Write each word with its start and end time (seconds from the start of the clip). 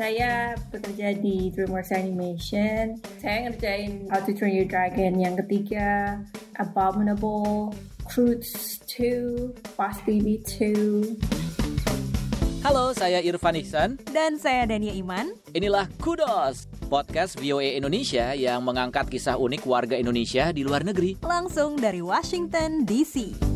saya 0.00 0.56
bekerja 0.72 1.12
di 1.20 1.52
DreamWorks 1.52 1.92
Animation. 1.92 2.96
Saya 3.20 3.52
ngerjain 3.52 4.08
How 4.08 4.24
to 4.24 4.32
Train 4.32 4.56
Your 4.56 4.64
Dragon 4.64 5.20
yang 5.20 5.36
ketiga, 5.44 6.16
Abominable, 6.56 7.76
Croods 8.08 8.80
2, 8.88 9.52
Boss 9.76 10.00
Baby 10.08 10.40
2. 10.40 12.64
Halo, 12.64 12.96
saya 12.96 13.20
Irfan 13.20 13.60
Ihsan. 13.60 14.00
Dan 14.08 14.40
saya 14.40 14.64
Dania 14.64 14.96
Iman. 14.96 15.36
Inilah 15.52 15.84
Kudos, 16.00 16.64
podcast 16.88 17.36
VOA 17.36 17.76
Indonesia 17.76 18.32
yang 18.32 18.64
mengangkat 18.64 19.04
kisah 19.12 19.36
unik 19.36 19.68
warga 19.68 20.00
Indonesia 20.00 20.48
di 20.48 20.64
luar 20.64 20.80
negeri. 20.80 21.20
Langsung 21.20 21.76
dari 21.76 22.00
Washington, 22.00 22.88
D.C. 22.88 23.49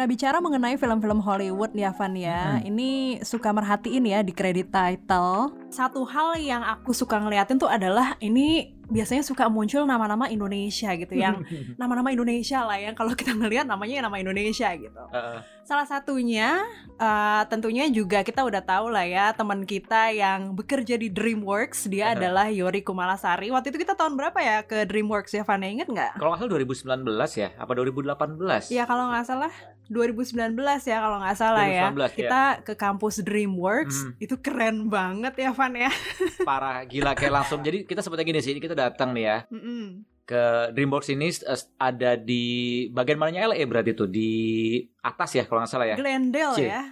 Nah 0.00 0.08
bicara 0.08 0.40
mengenai 0.40 0.80
film-film 0.80 1.20
Hollywood 1.20 1.76
ya 1.76 1.92
Van 1.92 2.16
ya, 2.16 2.56
hmm. 2.56 2.72
ini 2.72 3.20
suka 3.20 3.52
merhatiin 3.52 4.08
ya 4.08 4.24
di 4.24 4.32
kredit 4.32 4.72
title. 4.72 5.52
Satu 5.70 6.02
hal 6.02 6.34
yang 6.42 6.66
aku 6.66 6.90
suka 6.90 7.22
ngeliatin 7.22 7.56
tuh 7.56 7.70
adalah 7.70 8.18
ini 8.18 8.74
biasanya 8.90 9.22
suka 9.22 9.46
muncul 9.46 9.86
nama-nama 9.86 10.26
Indonesia 10.26 10.90
gitu 10.98 11.14
yang 11.14 11.46
nama-nama 11.80 12.10
Indonesia 12.10 12.66
lah 12.66 12.76
yang 12.76 12.98
kalau 12.98 13.14
kita 13.14 13.32
ngelihat 13.38 13.64
namanya 13.64 14.10
nama 14.10 14.18
Indonesia 14.18 14.66
gitu. 14.74 15.02
Uh. 15.14 15.38
Salah 15.62 15.86
satunya 15.86 16.58
uh, 16.98 17.46
tentunya 17.46 17.86
juga 17.86 18.26
kita 18.26 18.42
udah 18.42 18.58
tahu 18.58 18.90
lah 18.90 19.06
ya 19.06 19.30
teman 19.30 19.62
kita 19.62 20.10
yang 20.10 20.58
bekerja 20.58 20.98
di 20.98 21.06
DreamWorks 21.06 21.86
dia 21.86 22.10
uh. 22.10 22.14
adalah 22.18 22.50
Yori 22.50 22.82
Kumalasari. 22.82 23.54
Waktu 23.54 23.70
itu 23.70 23.86
kita 23.86 23.94
tahun 23.94 24.18
berapa 24.18 24.38
ya 24.42 24.66
ke 24.66 24.82
DreamWorks 24.90 25.38
ya 25.38 25.46
Vana 25.46 25.70
inget 25.70 25.86
nggak? 25.86 26.18
Kalau 26.18 26.34
nggak 26.34 26.42
salah 26.42 26.52
2019 27.06 27.06
ya, 27.38 27.48
apa 27.54 27.72
2018? 27.78 28.74
Ya 28.74 28.84
kalau 28.90 29.14
nggak 29.14 29.24
salah 29.24 29.52
2019 29.90 30.54
ya 30.86 30.96
kalau 31.02 31.18
nggak 31.18 31.36
salah 31.38 31.66
2019, 31.66 31.70
ya. 31.70 31.82
ya. 31.82 32.08
Kita 32.14 32.42
ke 32.62 32.74
kampus 32.78 33.26
DreamWorks 33.26 33.96
hmm. 34.06 34.22
itu 34.22 34.34
keren 34.38 34.86
banget 34.86 35.34
ya 35.38 35.50
Van 35.60 35.76
ya. 35.76 35.92
Parah 36.48 36.80
gila 36.88 37.12
kayak 37.12 37.34
langsung. 37.36 37.60
Jadi 37.60 37.84
kita 37.84 38.00
seperti 38.00 38.24
gini 38.24 38.40
sih 38.40 38.56
kita 38.56 38.72
datang 38.72 39.12
nih 39.12 39.24
ya. 39.28 39.38
Mm 39.52 39.60
-mm. 39.60 39.84
Ke 40.24 40.72
DreamWorks 40.72 41.12
ini 41.12 41.28
ada 41.76 42.16
di 42.16 42.44
bagian 42.88 43.20
mananya 43.20 43.52
LA 43.52 43.68
berarti 43.68 43.92
tuh 43.92 44.08
di 44.08 44.32
atas 45.04 45.36
ya 45.36 45.44
kalau 45.44 45.60
nggak 45.60 45.70
salah 45.70 45.86
ya. 45.92 45.96
Glendale 46.00 46.56
C. 46.56 46.60
ya. 46.64 46.82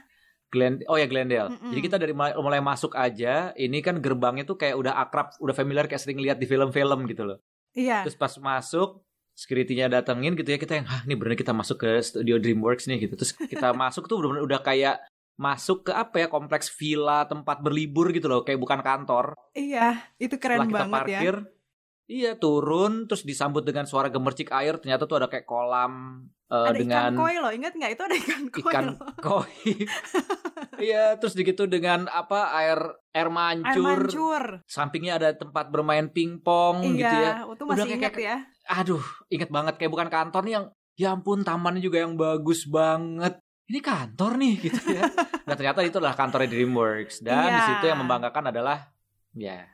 Glen 0.48 0.80
oh 0.88 0.96
ya 1.00 1.08
Glendale. 1.08 1.48
Mm 1.52 1.56
-mm. 1.56 1.70
Jadi 1.72 1.80
kita 1.80 1.96
dari 1.96 2.12
mulai, 2.12 2.32
mulai 2.36 2.60
masuk 2.60 2.92
aja, 2.96 3.52
ini 3.56 3.80
kan 3.80 4.00
gerbangnya 4.00 4.44
tuh 4.44 4.56
kayak 4.60 4.76
udah 4.76 4.96
akrab, 4.96 5.32
udah 5.40 5.54
familiar 5.56 5.84
kayak 5.88 6.00
sering 6.00 6.20
lihat 6.20 6.40
di 6.40 6.48
film-film 6.48 7.04
gitu 7.08 7.24
loh. 7.24 7.38
Iya. 7.76 8.04
Terus 8.08 8.16
pas 8.16 8.32
masuk, 8.40 9.04
security-nya 9.36 9.86
datengin 9.92 10.34
gitu 10.34 10.50
ya 10.50 10.58
kita 10.58 10.82
yang, 10.82 10.86
ah 10.90 11.04
ini 11.06 11.14
bener 11.14 11.38
kita 11.38 11.54
masuk 11.54 11.84
ke 11.84 11.90
studio 12.00 12.40
DreamWorks 12.40 12.88
nih 12.88 13.06
gitu. 13.06 13.14
Terus 13.14 13.36
kita 13.36 13.70
masuk 13.76 14.08
tuh 14.08 14.18
bener-bener 14.18 14.44
udah 14.48 14.60
kayak 14.64 14.98
masuk 15.38 15.86
ke 15.86 15.92
apa 15.94 16.26
ya 16.26 16.28
kompleks 16.28 16.66
villa 16.74 17.22
tempat 17.30 17.62
berlibur 17.62 18.10
gitu 18.10 18.26
loh 18.26 18.42
kayak 18.42 18.58
bukan 18.58 18.82
kantor 18.82 19.38
iya 19.54 20.10
itu 20.18 20.34
keren 20.36 20.66
Setelah 20.66 20.68
kita 20.68 20.78
banget 20.82 20.92
ya. 20.92 20.98
parkir, 20.98 21.36
ya 21.38 21.56
iya 22.08 22.32
turun 22.40 23.04
terus 23.04 23.22
disambut 23.22 23.62
dengan 23.62 23.84
suara 23.84 24.08
gemercik 24.08 24.48
air 24.50 24.80
ternyata 24.80 25.04
tuh 25.04 25.20
ada 25.20 25.28
kayak 25.28 25.44
kolam 25.44 26.24
uh, 26.48 26.72
ada 26.72 26.80
dengan 26.80 27.12
ikan 27.12 27.20
koi 27.20 27.36
loh 27.36 27.52
ingat 27.52 27.72
nggak 27.76 27.90
itu 27.94 28.02
ada 28.02 28.16
ikan 28.16 28.42
koi 28.48 28.62
ikan 28.64 28.84
loh. 28.96 28.98
koi 29.28 29.70
iya 30.80 31.20
terus 31.20 31.36
begitu 31.36 31.68
dengan 31.68 32.08
apa 32.08 32.48
air 32.56 32.80
air 33.12 33.28
mancur, 33.28 33.76
air 33.76 34.00
mancur. 34.08 34.44
sampingnya 34.64 35.20
ada 35.20 35.36
tempat 35.36 35.68
bermain 35.68 36.08
pingpong 36.08 36.96
iya, 36.96 36.98
gitu 36.98 37.16
ya 37.20 37.32
itu 37.44 37.64
masih 37.68 37.84
Udah 37.84 37.86
inget 37.92 38.12
kayak, 38.16 38.24
ya 38.24 38.36
aduh 38.72 39.04
inget 39.28 39.52
banget 39.52 39.74
kayak 39.76 39.92
bukan 39.92 40.08
kantor 40.08 40.42
nih 40.48 40.54
yang 40.56 40.66
ya 40.98 41.08
ampun 41.14 41.44
tamannya 41.44 41.84
juga 41.84 42.02
yang 42.02 42.16
bagus 42.16 42.64
banget 42.66 43.36
ini 43.68 43.84
kantor 43.84 44.40
nih 44.40 44.54
gitu 44.64 44.80
ya. 44.96 45.04
nah 45.48 45.56
ternyata 45.56 45.80
itu 45.80 45.96
adalah 45.96 46.14
kantornya 46.14 46.52
DreamWorks 46.52 47.24
dan 47.24 47.48
yeah. 47.48 47.56
di 47.56 47.62
situ 47.72 47.84
yang 47.88 47.98
membanggakan 48.04 48.52
adalah 48.52 48.92
ya 49.32 49.64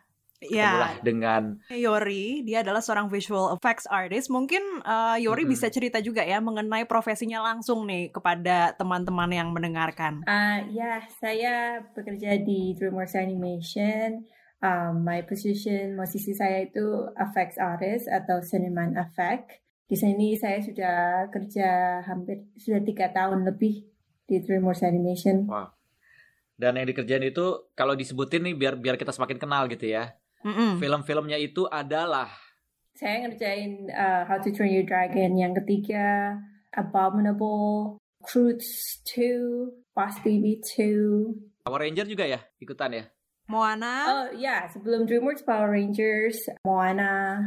Ya. 0.50 1.00
dengan 1.00 1.56
Yori, 1.72 2.44
dia 2.44 2.60
adalah 2.60 2.84
seorang 2.84 3.08
visual 3.08 3.54
effects 3.56 3.88
artist. 3.88 4.28
Mungkin 4.28 4.84
uh, 4.84 5.16
Yori 5.16 5.44
-hmm. 5.44 5.52
bisa 5.56 5.72
cerita 5.72 6.04
juga 6.04 6.20
ya 6.20 6.40
mengenai 6.42 6.84
profesinya 6.84 7.40
langsung 7.40 7.88
nih 7.88 8.12
kepada 8.12 8.76
teman-teman 8.76 9.30
yang 9.32 9.48
mendengarkan. 9.54 10.20
Uh, 10.28 10.60
ya, 10.68 11.00
saya 11.20 11.80
bekerja 11.96 12.40
di 12.44 12.76
DreamWorks 12.76 13.16
Animation. 13.16 14.28
Um, 14.64 15.04
my 15.04 15.20
position, 15.28 15.92
posisi 15.92 16.32
saya 16.32 16.64
itu 16.64 17.12
effects 17.20 17.60
artist 17.60 18.08
atau 18.08 18.40
seniman 18.40 18.96
effect. 18.96 19.60
Di 19.84 19.96
sini 20.00 20.40
saya 20.40 20.64
sudah 20.64 21.28
kerja 21.28 22.00
hampir 22.08 22.48
sudah 22.56 22.80
tiga 22.80 23.12
tahun 23.12 23.44
lebih 23.44 23.93
di 24.24 24.40
DreamWorks 24.40 24.84
Animation. 24.84 25.48
Wow. 25.48 25.72
Dan 26.54 26.78
yang 26.78 26.86
dikerjain 26.86 27.24
itu 27.26 27.74
kalau 27.74 27.98
disebutin 27.98 28.46
nih 28.46 28.54
biar 28.54 28.74
biar 28.78 28.94
kita 28.94 29.10
semakin 29.10 29.38
kenal 29.38 29.66
gitu 29.66 29.90
ya. 29.90 30.14
Mm-mm. 30.44 30.76
Film-filmnya 30.78 31.40
itu 31.40 31.64
adalah 31.66 32.28
saya 32.94 33.26
ngerjain 33.26 33.90
uh, 33.90 34.22
How 34.28 34.38
to 34.38 34.54
Train 34.54 34.70
Your 34.70 34.86
Dragon 34.86 35.34
yang 35.34 35.50
ketiga, 35.50 36.38
Abominable, 36.78 37.98
Croods 38.22 39.02
2, 39.10 39.90
Boss 39.96 40.22
Baby 40.22 40.62
2. 40.62 41.66
Power 41.66 41.80
Ranger 41.82 42.06
juga 42.06 42.28
ya 42.28 42.38
ikutan 42.62 42.94
ya? 42.94 43.04
Moana. 43.50 43.94
Oh 44.08 44.26
ya, 44.36 44.38
yeah. 44.38 44.60
sebelum 44.70 45.10
DreamWorks 45.10 45.42
Power 45.42 45.74
Rangers, 45.74 46.38
Moana, 46.62 47.42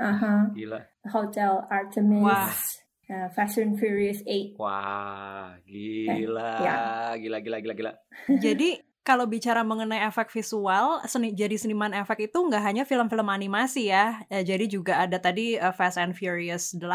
Uh-huh. 0.00 0.50
Gila. 0.56 0.80
Hotel 1.12 1.52
Artemis. 1.68 2.24
Wah. 2.24 2.50
Uh, 3.12 3.28
Fast 3.36 3.60
and 3.60 3.76
Furious 3.76 4.24
8. 4.24 4.56
Wah, 4.56 5.60
gila. 5.68 6.52
Ya. 6.64 6.76
Gila, 7.20 7.38
gila, 7.44 7.58
gila, 7.60 7.74
gila. 7.76 7.92
Jadi 8.40 8.80
kalau 9.02 9.26
bicara 9.26 9.66
mengenai 9.66 10.06
efek 10.06 10.30
visual, 10.30 11.02
seni, 11.10 11.34
jadi 11.34 11.58
seniman 11.58 11.90
efek 11.90 12.30
itu 12.30 12.38
nggak 12.38 12.62
hanya 12.62 12.82
film-film 12.86 13.26
animasi 13.26 13.90
ya. 13.90 14.22
ya. 14.30 14.46
Jadi 14.46 14.70
juga 14.70 15.02
ada 15.02 15.18
tadi 15.18 15.58
uh, 15.58 15.74
Fast 15.74 15.98
and 15.98 16.14
Furious 16.14 16.70
8 16.78 16.86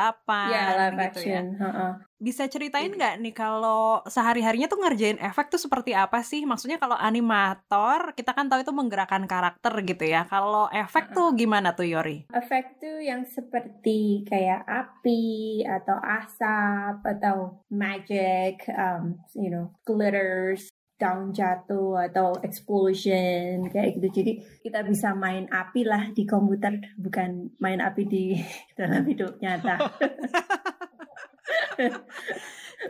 ya, 0.48 0.66
live 0.88 0.96
gitu 0.96 1.22
ya. 1.28 1.44
action. 1.44 1.46
ya. 1.60 1.60
Uh 1.60 1.68
-uh. 1.68 1.92
Bisa 2.18 2.50
ceritain 2.50 2.90
nggak 2.90 3.22
nih 3.22 3.36
kalau 3.36 4.02
sehari-harinya 4.08 4.66
tuh 4.72 4.82
ngerjain 4.82 5.20
efek 5.22 5.52
tuh 5.52 5.60
seperti 5.60 5.92
apa 5.94 6.24
sih? 6.24 6.48
Maksudnya 6.48 6.80
kalau 6.80 6.96
animator, 6.96 8.16
kita 8.16 8.32
kan 8.32 8.48
tahu 8.48 8.64
itu 8.64 8.72
menggerakkan 8.72 9.28
karakter 9.28 9.76
gitu 9.84 10.08
ya. 10.08 10.24
Kalau 10.32 10.72
efek 10.72 11.12
uh 11.12 11.12
-uh. 11.12 11.16
tuh 11.20 11.28
gimana 11.36 11.76
tuh 11.76 11.92
Yori? 11.92 12.32
Efek 12.32 12.80
tuh 12.80 13.04
yang 13.04 13.28
seperti 13.28 14.24
kayak 14.24 14.64
api 14.64 15.62
atau 15.68 16.00
asap 16.00 17.04
atau 17.04 17.60
magic, 17.68 18.64
um, 18.72 19.20
you 19.36 19.52
know, 19.52 19.76
glitters 19.84 20.72
down 20.98 21.30
jatuh 21.30 22.10
atau 22.10 22.34
explosion 22.42 23.70
kayak 23.70 24.02
gitu. 24.02 24.10
Jadi 24.22 24.32
kita 24.66 24.82
bisa 24.84 25.14
main 25.14 25.46
api 25.48 25.86
lah 25.86 26.10
di 26.12 26.26
komputer, 26.26 26.82
bukan 26.98 27.54
main 27.62 27.80
api 27.80 28.04
di 28.10 28.34
dalam 28.78 29.06
hidup 29.06 29.38
nyata. 29.38 29.78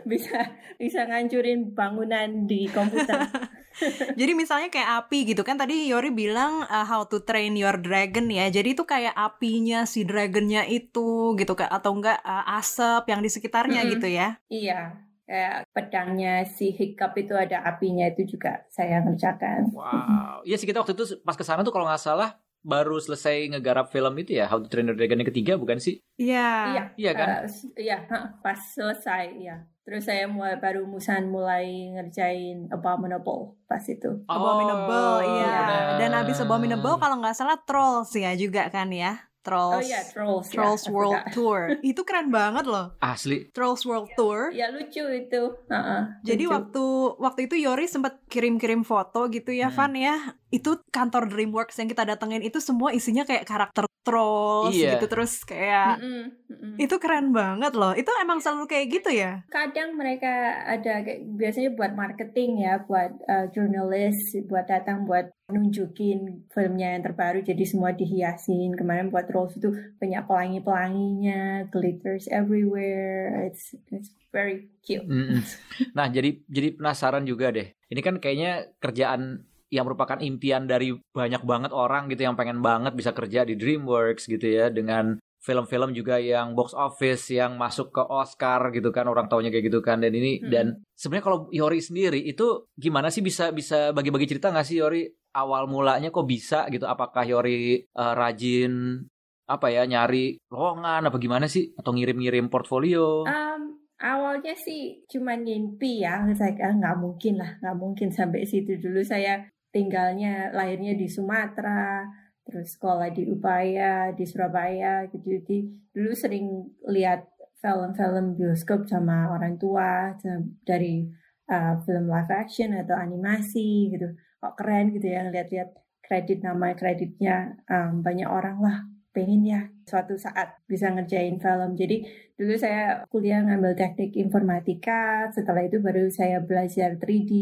bisa 0.04 0.52
bisa 0.76 1.08
ngancurin 1.08 1.72
bangunan 1.76 2.48
di 2.48 2.68
komputer. 2.72 3.28
Jadi 4.18 4.32
misalnya 4.34 4.74
kayak 4.74 5.06
api 5.06 5.22
gitu 5.22 5.46
kan 5.46 5.54
tadi 5.54 5.86
Yori 5.86 6.10
bilang 6.10 6.66
uh, 6.66 6.82
how 6.82 7.06
to 7.06 7.22
train 7.22 7.54
your 7.54 7.78
dragon 7.78 8.26
ya. 8.26 8.50
Jadi 8.50 8.74
itu 8.74 8.82
kayak 8.82 9.14
apinya 9.14 9.86
si 9.86 10.02
dragonnya 10.02 10.66
itu 10.66 11.38
gitu 11.38 11.54
kan 11.54 11.70
atau 11.70 11.94
enggak 11.94 12.18
uh, 12.26 12.58
asap 12.58 13.06
yang 13.06 13.22
di 13.22 13.30
sekitarnya 13.30 13.80
mm 13.80 13.86
-hmm. 13.86 13.94
gitu 13.94 14.08
ya. 14.10 14.28
Iya 14.50 15.07
kayak 15.28 15.68
pedangnya 15.76 16.48
si 16.48 16.72
hiccup 16.72 17.12
itu 17.20 17.36
ada 17.36 17.60
apinya 17.68 18.08
itu 18.08 18.24
juga 18.24 18.64
saya 18.72 19.04
ngerjakan. 19.04 19.76
Wow, 19.76 20.40
iya 20.48 20.56
sih 20.56 20.64
kita 20.64 20.80
waktu 20.80 20.96
itu 20.96 21.20
pas 21.20 21.36
ke 21.36 21.44
sana 21.44 21.60
tuh 21.60 21.70
kalau 21.76 21.84
nggak 21.84 22.00
salah 22.00 22.40
baru 22.64 22.98
selesai 22.98 23.54
ngegarap 23.54 23.92
film 23.92 24.16
itu 24.18 24.40
ya 24.40 24.50
How 24.50 24.58
to 24.58 24.66
Train 24.66 24.90
Your 24.90 24.98
Dragon 24.98 25.20
yang 25.20 25.30
ketiga 25.30 25.60
bukan 25.60 25.78
sih? 25.78 26.00
Iya. 26.18 26.50
Iya. 26.72 26.82
Iya 26.96 27.12
kan? 27.14 27.28
Uh, 27.44 27.50
iya, 27.78 27.96
pas 28.40 28.58
selesai 28.74 29.24
ya. 29.38 29.62
Terus 29.88 30.04
saya 30.04 30.28
mulai 30.28 30.60
baru 30.60 30.84
musan 30.84 31.32
mulai 31.32 31.92
ngerjain 31.96 32.68
Abominable 32.68 33.56
pas 33.64 33.80
itu. 33.88 34.20
Oh, 34.28 34.34
Abominable, 34.36 35.24
iya. 35.28 35.96
Dan 35.96 36.12
abis 36.12 36.44
Abominable 36.44 37.00
kalau 37.00 37.20
nggak 37.20 37.36
salah 37.36 37.56
Trolls 37.64 38.12
ya 38.12 38.32
juga 38.36 38.68
kan 38.68 38.92
ya. 38.92 39.27
Trolls. 39.48 39.74
Oh 39.74 39.82
iya, 39.82 40.00
Trolls. 40.04 40.46
ya, 40.46 40.54
Trolls 40.54 40.84
I 40.84 40.90
World. 40.94 41.16
Tour. 41.30 41.60
Itu 41.80 42.00
keren 42.02 42.28
banget 42.28 42.64
loh. 42.64 42.92
Asli. 42.98 43.48
Trolls 43.50 43.82
World 43.82 44.12
Tour. 44.12 44.52
Ya 44.52 44.68
lucu 44.68 45.02
itu. 45.02 45.42
Heeh, 45.66 46.00
Jadi 46.22 46.44
lucu. 46.44 46.52
waktu 46.52 46.84
waktu 47.18 47.40
itu 47.44 47.56
Yori 47.58 47.84
sempat 47.84 48.20
kirim-kirim 48.26 48.82
foto 48.82 49.26
gitu 49.26 49.50
ya, 49.50 49.68
Hmm. 49.68 49.76
Van 49.80 49.94
ya. 49.94 50.16
Itu 50.48 50.80
kantor 50.86 51.28
DreamWorks 51.28 51.76
yang 51.76 51.88
kita 51.88 52.04
datengin 52.04 52.40
itu 52.40 52.56
semua 52.58 52.92
isinya 52.92 53.22
kayak 53.22 53.44
karakter 53.44 53.84
trolls 54.00 54.72
Iya. 54.72 54.96
gitu 54.96 55.04
terus 55.06 55.44
kayak 55.44 56.00
Mm-mm, 56.00 56.47
mm-mm. 56.48 56.74
itu 56.80 56.96
keren 56.98 57.30
banget 57.30 57.72
loh. 57.76 57.92
Itu 57.94 58.10
emang 58.18 58.42
selalu 58.42 58.66
kayak 58.66 58.86
gitu 58.88 59.10
ya? 59.12 59.44
kadang 59.48 59.94
mereka 59.94 60.64
ada 60.64 61.04
kayak- 61.04 61.24
biasanya 61.36 61.70
buat 61.76 61.92
marketing 61.94 62.64
ya, 62.64 62.82
buat 62.84 63.12
uh, 63.28 63.46
jurnalis, 63.52 64.34
buat 64.48 64.66
datang 64.66 65.04
buat 65.04 65.30
nunjukin 65.48 66.48
filmnya 66.52 66.98
yang 66.98 67.02
terbaru 67.04 67.40
jadi 67.40 67.64
semua 67.64 67.96
dihiasin. 67.96 68.76
Kemarin 68.76 69.08
buat 69.08 69.28
Trolls 69.28 69.56
itu 69.56 69.72
banyak 70.00 70.24
pelangi-pelanginya, 70.28 71.68
glitters 71.72 72.28
everywhere. 72.28 73.48
It's 73.48 73.72
it's 73.92 74.12
very 74.32 74.68
cute. 74.84 75.04
Mm-mm. 75.04 75.40
Nah, 75.96 76.10
jadi 76.10 76.42
jadi 76.50 76.74
penasaran 76.74 77.24
juga 77.24 77.54
deh. 77.54 77.70
Ini 77.88 78.00
kan 78.02 78.18
kayaknya 78.18 78.70
kerjaan 78.82 79.46
yang 79.68 79.84
merupakan 79.84 80.16
impian 80.20 80.64
dari 80.64 80.96
banyak 81.12 81.44
banget 81.44 81.72
orang 81.76 82.08
gitu 82.08 82.24
yang 82.24 82.36
pengen 82.40 82.64
banget 82.64 82.96
bisa 82.96 83.12
kerja 83.12 83.44
di 83.44 83.52
DreamWorks 83.56 84.24
gitu 84.24 84.48
ya 84.48 84.72
dengan 84.72 85.20
film-film 85.48 85.96
juga 85.96 86.20
yang 86.20 86.52
box 86.52 86.76
office 86.76 87.32
yang 87.32 87.56
masuk 87.56 87.88
ke 87.88 88.04
Oscar 88.04 88.68
gitu 88.76 88.92
kan 88.92 89.08
orang 89.08 89.32
taunya 89.32 89.48
kayak 89.48 89.72
gitu 89.72 89.80
kan. 89.80 90.04
Dan 90.04 90.12
ini 90.12 90.44
Hmm. 90.44 90.52
dan 90.52 90.66
sebenarnya 90.92 91.24
kalau 91.24 91.38
Yori 91.48 91.80
sendiri 91.80 92.20
itu 92.20 92.68
gimana 92.76 93.08
sih? 93.08 93.24
Bisa 93.24 93.48
bisa 93.56 93.96
bagi-bagi 93.96 94.28
cerita 94.28 94.52
nggak 94.52 94.68
sih 94.68 94.84
Yori? 94.84 95.08
Awal 95.32 95.64
mulanya 95.72 96.12
kok 96.12 96.28
bisa 96.28 96.68
gitu? 96.68 96.84
Apakah 96.84 97.24
Yori 97.24 97.80
eh, 97.80 98.12
rajin 98.12 99.00
apa 99.48 99.72
ya 99.72 99.88
nyari 99.88 100.36
lowongan 100.52 101.08
apa 101.08 101.16
gimana 101.16 101.48
sih? 101.48 101.72
Atau 101.72 101.96
ngirim-ngirim 101.96 102.52
portfolio? 102.52 103.24
Um, 103.24 103.80
awalnya 103.96 104.52
sih 104.52 105.00
cuma 105.08 105.32
ngimpi 105.40 106.04
ya, 106.04 106.20
saya 106.36 106.52
ah, 106.68 106.76
nggak 106.76 106.96
mungkin 107.00 107.40
lah, 107.40 107.56
nggak 107.64 107.76
mungkin 107.80 108.08
sampai 108.12 108.44
situ 108.44 108.76
dulu. 108.76 109.00
Saya 109.00 109.48
tinggalnya 109.72 110.52
lahirnya 110.52 110.92
di 110.96 111.08
Sumatera, 111.08 112.04
terus 112.48 112.80
sekolah 112.80 113.12
di 113.12 113.28
Upaya, 113.28 114.16
di 114.16 114.24
Surabaya 114.24 115.04
gitu. 115.12 115.28
Jadi 115.28 115.68
dulu 115.92 116.16
sering 116.16 116.64
lihat 116.88 117.28
film-film 117.60 118.40
bioskop 118.40 118.88
sama 118.88 119.28
orang 119.28 119.60
tua 119.60 120.16
dari 120.64 121.04
uh, 121.52 121.76
film 121.84 122.08
live 122.08 122.32
action 122.32 122.72
atau 122.72 122.96
animasi 122.96 123.92
gitu. 123.92 124.16
Kok 124.40 124.56
keren 124.56 124.96
gitu 124.96 125.12
ya 125.12 125.28
lihat-lihat 125.28 125.76
kredit 126.00 126.40
nama 126.40 126.72
kreditnya 126.72 127.60
um, 127.68 128.00
banyak 128.00 128.24
orang 128.24 128.64
lah 128.64 128.97
pengen 129.18 129.42
ya 129.42 129.66
suatu 129.82 130.14
saat 130.14 130.62
bisa 130.70 130.94
ngerjain 130.94 131.42
film. 131.42 131.74
Jadi 131.74 132.06
dulu 132.38 132.54
saya 132.54 133.02
kuliah 133.10 133.42
ngambil 133.42 133.74
teknik 133.74 134.14
informatika, 134.14 135.26
setelah 135.34 135.66
itu 135.66 135.82
baru 135.82 136.06
saya 136.06 136.38
belajar 136.38 136.94
3D. 137.02 137.32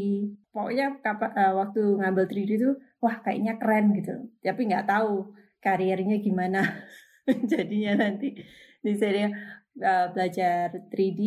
Pokoknya 0.48 0.96
eh, 1.04 1.52
waktu 1.52 1.82
ngambil 2.00 2.24
3D 2.24 2.50
itu, 2.56 2.70
wah 3.04 3.20
kayaknya 3.20 3.60
keren 3.60 3.92
gitu. 3.92 4.32
Tapi 4.40 4.60
nggak 4.72 4.88
tahu 4.88 5.36
karirnya 5.60 6.16
gimana 6.24 6.64
jadinya 7.52 8.08
nanti. 8.08 8.40
Jadi 8.80 8.96
saya 8.96 9.28
eh, 9.76 10.06
belajar 10.16 10.72
3D, 10.88 11.22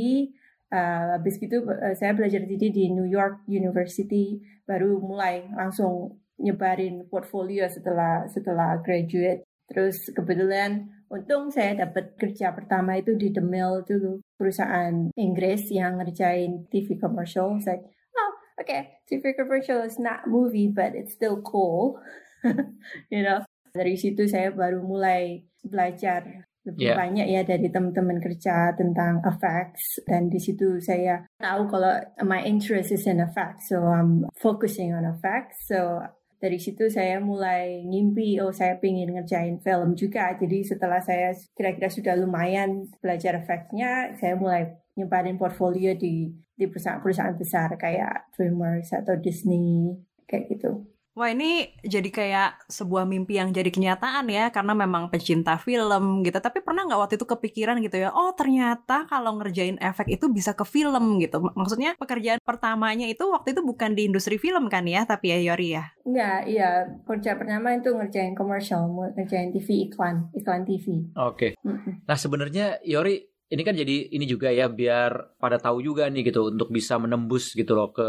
eh, 0.74 1.06
habis 1.14 1.38
gitu 1.38 1.62
eh, 1.70 1.94
saya 1.94 2.18
belajar 2.18 2.42
3D 2.42 2.74
di 2.74 2.90
New 2.90 3.06
York 3.06 3.46
University, 3.46 4.42
baru 4.66 4.98
mulai 4.98 5.46
langsung 5.54 6.18
nyebarin 6.40 7.06
portfolio 7.12 7.68
setelah 7.68 8.26
setelah 8.32 8.80
graduate. 8.82 9.49
Terus 9.70 10.10
kebetulan 10.12 10.90
untung 11.14 11.54
saya 11.54 11.86
dapat 11.86 12.18
kerja 12.18 12.54
pertama 12.54 12.98
itu 12.98 13.14
di 13.14 13.30
The 13.30 13.42
Mill 13.42 13.86
dulu 13.86 14.22
perusahaan 14.38 15.14
Inggris 15.14 15.70
yang 15.70 16.02
ngerjain 16.02 16.66
TV 16.74 16.98
commercial. 16.98 17.58
Saya, 17.62 17.78
oh 18.18 18.32
okay, 18.58 19.02
TV 19.06 19.38
commercial 19.38 19.86
is 19.86 20.02
not 20.02 20.26
movie 20.26 20.70
but 20.70 20.98
it's 20.98 21.14
still 21.14 21.42
cool, 21.46 22.02
you 23.14 23.22
know. 23.22 23.46
Dari 23.70 23.94
situ 23.94 24.26
saya 24.26 24.50
baru 24.50 24.82
mulai 24.82 25.46
belajar 25.62 26.50
lebih 26.68 26.92
Yeah. 26.92 26.98
banyak 27.00 27.28
ya 27.32 27.42
dari 27.48 27.72
teman-teman 27.72 28.20
kerja 28.20 28.76
tentang 28.76 29.24
effects 29.24 29.98
dan 30.06 30.28
di 30.28 30.38
situ 30.38 30.78
saya 30.84 31.24
tahu 31.40 31.72
kalau 31.72 31.98
my 32.22 32.44
interest 32.44 32.92
is 32.92 33.08
in 33.08 33.24
effects, 33.24 33.72
so 33.72 33.80
I'm 33.80 34.28
focusing 34.38 34.92
on 34.92 35.08
effects. 35.08 35.66
So 35.66 36.04
dari 36.40 36.56
situ 36.56 36.88
saya 36.88 37.20
mulai 37.20 37.84
ngimpi 37.84 38.40
oh 38.40 38.56
saya 38.56 38.80
pengen 38.80 39.12
ngerjain 39.12 39.60
film 39.60 39.94
juga. 39.94 40.34
Jadi 40.40 40.64
setelah 40.64 41.04
saya 41.04 41.36
kira-kira 41.52 41.92
sudah 41.92 42.16
lumayan 42.16 42.88
belajar 43.04 43.36
efeknya 43.44 44.16
saya 44.16 44.40
mulai 44.40 44.72
nyebarin 44.96 45.36
portfolio 45.36 45.96
di 45.96 46.32
di 46.60 46.66
perusahaan-perusahaan 46.68 47.40
besar 47.40 47.72
kayak 47.80 48.36
DreamWorks 48.36 48.92
atau 48.92 49.16
Disney 49.16 49.96
kayak 50.28 50.52
gitu 50.52 50.84
Wah 51.18 51.34
ini 51.34 51.68
jadi 51.82 52.06
kayak 52.06 52.70
sebuah 52.70 53.04
mimpi 53.04 53.42
yang 53.42 53.50
jadi 53.50 53.68
kenyataan 53.74 54.30
ya 54.30 54.54
karena 54.54 54.78
memang 54.78 55.10
pecinta 55.10 55.58
film 55.58 56.22
gitu. 56.22 56.38
Tapi 56.38 56.62
pernah 56.62 56.86
nggak 56.86 57.00
waktu 57.02 57.16
itu 57.18 57.26
kepikiran 57.26 57.82
gitu 57.82 57.98
ya? 57.98 58.14
Oh 58.14 58.32
ternyata 58.38 59.10
kalau 59.10 59.36
ngerjain 59.42 59.76
efek 59.82 60.06
itu 60.08 60.30
bisa 60.30 60.54
ke 60.54 60.64
film 60.64 61.18
gitu. 61.18 61.42
Mak- 61.42 61.58
Maksudnya 61.58 61.98
pekerjaan 61.98 62.40
pertamanya 62.40 63.10
itu 63.10 63.26
waktu 63.26 63.52
itu 63.58 63.62
bukan 63.66 63.98
di 63.98 64.08
industri 64.08 64.38
film 64.38 64.70
kan 64.70 64.86
ya? 64.86 65.04
Tapi 65.04 65.34
ya 65.34 65.38
Yori 65.52 65.70
ya. 65.76 65.86
Enggak, 66.06 66.40
iya 66.48 66.70
kerja 67.04 67.36
pertama 67.36 67.76
itu 67.76 67.90
ngerjain 67.92 68.34
komersial, 68.38 68.88
ngerjain 69.18 69.50
TV 69.52 69.92
iklan, 69.92 70.30
iklan 70.38 70.64
TV. 70.64 71.10
Oke. 71.18 71.58
Mm-mm. 71.66 72.06
Nah 72.06 72.18
sebenarnya 72.18 72.80
Yori 72.86 73.30
ini 73.50 73.62
kan 73.66 73.74
jadi 73.74 74.14
ini 74.14 74.30
juga 74.30 74.54
ya 74.54 74.70
biar 74.70 75.42
pada 75.42 75.58
tahu 75.58 75.82
juga 75.82 76.06
nih 76.06 76.30
gitu 76.30 76.54
untuk 76.54 76.70
bisa 76.70 77.02
menembus 77.02 77.58
gitu 77.58 77.74
loh 77.74 77.90
ke 77.90 78.06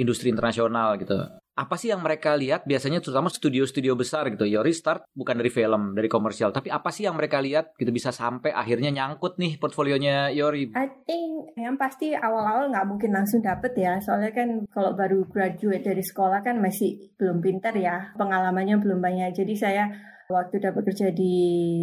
industri 0.00 0.32
internasional 0.32 0.96
gitu. 0.96 1.16
Apa 1.58 1.74
sih 1.74 1.90
yang 1.90 2.06
mereka 2.06 2.38
lihat 2.38 2.62
biasanya 2.70 3.02
terutama 3.02 3.26
studio-studio 3.26 3.98
besar 3.98 4.30
gitu. 4.30 4.46
Yori 4.46 4.70
start 4.70 5.10
bukan 5.10 5.42
dari 5.42 5.50
film, 5.50 5.98
dari 5.98 6.06
komersial, 6.06 6.54
tapi 6.54 6.70
apa 6.70 6.94
sih 6.94 7.10
yang 7.10 7.18
mereka 7.18 7.42
lihat 7.42 7.74
gitu 7.74 7.90
bisa 7.90 8.14
sampai 8.14 8.54
akhirnya 8.54 8.94
nyangkut 8.94 9.42
nih 9.42 9.58
portfolionya 9.58 10.30
Yori. 10.30 10.70
I 10.78 10.86
think 11.02 11.50
yang 11.58 11.74
pasti 11.74 12.14
awal-awal 12.14 12.70
nggak 12.70 12.86
mungkin 12.86 13.10
langsung 13.10 13.42
dapet 13.42 13.74
ya, 13.74 13.98
soalnya 13.98 14.30
kan 14.30 14.70
kalau 14.70 14.94
baru 14.94 15.26
graduate 15.26 15.82
dari 15.82 16.06
sekolah 16.06 16.46
kan 16.46 16.62
masih 16.62 17.10
belum 17.18 17.42
pintar 17.42 17.74
ya, 17.74 18.14
pengalamannya 18.14 18.78
belum 18.78 19.02
banyak. 19.02 19.34
Jadi 19.34 19.58
saya 19.58 19.90
waktu 20.30 20.62
dapat 20.62 20.94
kerja 20.94 21.10
di 21.10 21.34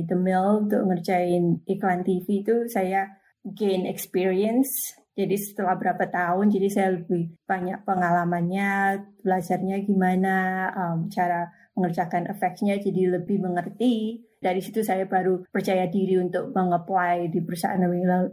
The 0.07 0.15
Mill 0.15 0.71
untuk 0.71 0.87
ngerjain 0.87 1.67
iklan 1.67 2.07
TV 2.07 2.47
itu 2.47 2.55
saya 2.71 3.11
gain 3.43 3.83
experience. 3.83 4.95
Jadi 5.15 5.35
setelah 5.39 5.79
berapa 5.79 6.11
tahun, 6.11 6.51
jadi 6.51 6.67
saya 6.67 6.89
lebih 6.99 7.39
banyak 7.47 7.87
pengalamannya, 7.87 8.99
belajarnya 9.23 9.79
gimana, 9.87 10.35
um, 10.75 11.07
cara 11.07 11.47
mengerjakan 11.75 12.27
efeknya 12.27 12.75
jadi 12.79 13.19
lebih 13.19 13.39
mengerti. 13.39 14.27
Dari 14.43 14.59
situ 14.59 14.83
saya 14.83 15.07
baru 15.07 15.47
percaya 15.47 15.87
diri 15.87 16.19
untuk 16.19 16.51
meng-apply 16.51 17.31
di 17.31 17.39
perusahaan 17.39 17.79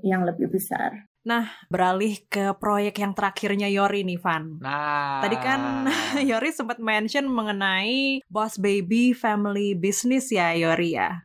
yang- 0.03 0.27
lebih 0.27 0.51
besar. 0.51 1.07
Beralih 1.71 2.19
ke 2.27 2.51
proyek 2.59 2.99
yang 2.99 3.15
terakhirnya 3.15 3.71
Yori 3.71 4.03
nih 4.03 4.19
Van. 4.19 4.59
Nah, 4.59 5.23
Tadi 5.23 5.39
kan 5.39 5.87
Yori 6.31 6.51
sempat 6.51 6.83
mention 6.83 7.31
mengenai 7.31 8.27
Boss 8.27 8.59
Baby 8.59 9.15
Family 9.15 9.79
Business 9.79 10.35
ya 10.35 10.51
Yori 10.51 10.99
ya. 10.99 11.23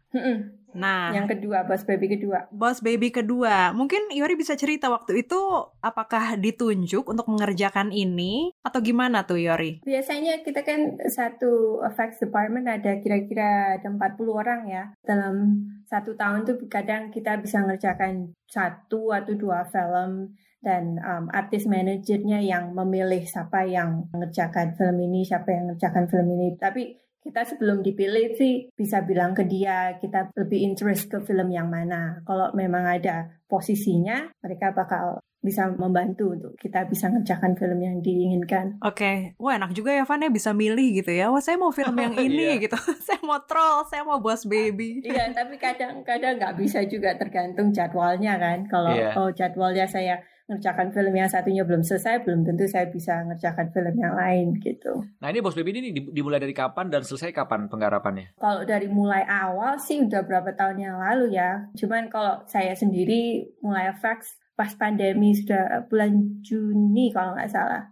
Nah, 0.77 1.09
Yang 1.09 1.37
kedua, 1.37 1.65
Boss 1.65 1.83
Baby 1.83 2.07
kedua. 2.13 2.45
Boss 2.53 2.79
Baby 2.85 3.09
kedua, 3.09 3.73
mungkin 3.73 4.13
Yori 4.13 4.37
bisa 4.37 4.53
cerita 4.53 4.93
waktu 4.93 5.25
itu 5.25 5.39
apakah 5.81 6.37
ditunjuk 6.37 7.09
untuk 7.09 7.25
mengerjakan 7.33 7.89
ini 7.89 8.53
atau 8.61 8.79
gimana 8.79 9.25
tuh 9.25 9.41
Yori? 9.41 9.81
Biasanya 9.81 10.45
kita 10.45 10.61
kan 10.61 11.01
satu 11.09 11.81
effects 11.81 12.21
department 12.21 12.69
ada 12.69 13.01
kira-kira 13.01 13.81
ada 13.81 13.89
40 13.89 14.29
orang 14.29 14.61
ya. 14.69 14.83
Dalam 15.01 15.65
satu 15.89 16.13
tahun 16.13 16.45
tuh 16.45 16.61
kadang 16.69 17.09
kita 17.09 17.41
bisa 17.41 17.65
ngerjakan 17.65 18.37
satu 18.45 19.09
atau 19.09 19.33
dua 19.33 19.65
film 19.65 20.37
dan 20.61 20.97
um, 20.99 21.29
artis 21.31 21.69
manajernya 21.69 22.43
yang 22.43 22.73
memilih 22.73 23.23
siapa 23.23 23.63
yang 23.65 24.09
mengerjakan 24.11 24.73
film 24.75 24.97
ini, 24.99 25.23
siapa 25.23 25.53
yang 25.53 25.71
mengerjakan 25.71 26.05
film 26.09 26.27
ini. 26.33 26.57
Tapi 26.57 27.06
kita 27.27 27.43
sebelum 27.43 27.83
dipilih 27.83 28.33
sih 28.33 28.71
bisa 28.71 29.03
bilang 29.03 29.35
ke 29.35 29.43
dia 29.43 29.99
kita 29.99 30.31
lebih 30.33 30.63
interest 30.63 31.11
ke 31.11 31.19
film 31.21 31.51
yang 31.51 31.67
mana. 31.67 32.23
Kalau 32.23 32.55
memang 32.55 32.87
ada 32.87 33.27
posisinya, 33.45 34.31
mereka 34.39 34.71
bakal 34.71 35.19
bisa 35.37 35.69
membantu 35.69 36.33
untuk 36.33 36.53
kita 36.57 36.89
bisa 36.89 37.07
ngerjakan 37.07 37.53
film 37.55 37.79
yang 37.79 38.01
diinginkan. 38.01 38.81
Oke, 38.81 39.37
wah 39.37 39.55
enak 39.55 39.71
juga 39.71 39.93
ya 39.93 40.03
Van 40.03 40.19
ya 40.19 40.27
bisa 40.27 40.51
milih 40.51 40.99
gitu 40.99 41.13
ya. 41.13 41.29
Wah 41.29 41.39
saya 41.39 41.55
mau 41.55 41.69
film 41.69 41.93
yang 41.93 42.15
ini 42.25 42.57
Iya. 42.57 42.63
gitu. 42.63 42.75
saya 43.07 43.21
mau 43.21 43.39
troll, 43.45 43.85
saya 43.85 44.01
mau 44.01 44.17
Boss 44.19 44.43
Baby. 44.43 44.99
Iya, 45.07 45.31
tapi 45.31 45.55
kadang-kadang 45.55 46.41
nggak 46.41 46.55
bisa 46.57 46.83
juga 46.83 47.15
tergantung 47.15 47.69
jadwalnya 47.71 48.35
kan. 48.35 48.65
Kalau 48.65 48.91
Iya. 48.91 49.13
oh 49.15 49.29
jadwalnya 49.29 49.85
saya 49.85 50.19
ngerjakan 50.47 50.95
film 50.95 51.11
yang 51.11 51.27
satunya 51.27 51.67
belum 51.67 51.83
selesai, 51.83 52.23
belum 52.23 52.47
tentu 52.47 52.63
saya 52.71 52.87
bisa 52.87 53.19
ngerjakan 53.27 53.67
film 53.75 53.95
yang 53.99 54.15
lain 54.15 54.55
gitu. 54.63 55.03
Nah 55.19 55.27
ini 55.27 55.43
Bos 55.43 55.59
Baby 55.59 55.75
ini 55.75 55.91
dimulai 55.91 56.39
dari 56.39 56.55
kapan 56.55 56.87
dan 56.87 57.03
selesai 57.03 57.35
kapan 57.35 57.67
penggarapannya? 57.67 58.39
Kalau 58.39 58.63
dari 58.63 58.87
mulai 58.87 59.27
awal 59.27 59.75
sih 59.75 59.99
udah 59.99 60.23
berapa 60.23 60.55
tahun 60.55 60.79
yang 60.79 60.97
lalu 61.03 61.35
ya. 61.35 61.67
Cuman 61.75 62.07
kalau 62.07 62.47
saya 62.47 62.71
sendiri 62.71 63.43
mulai 63.59 63.91
effects 63.91 64.39
pas 64.55 64.71
pandemi 64.73 65.35
sudah 65.35 65.83
bulan 65.91 66.39
Juni 66.39 67.11
kalau 67.11 67.35
nggak 67.35 67.51
salah. 67.51 67.83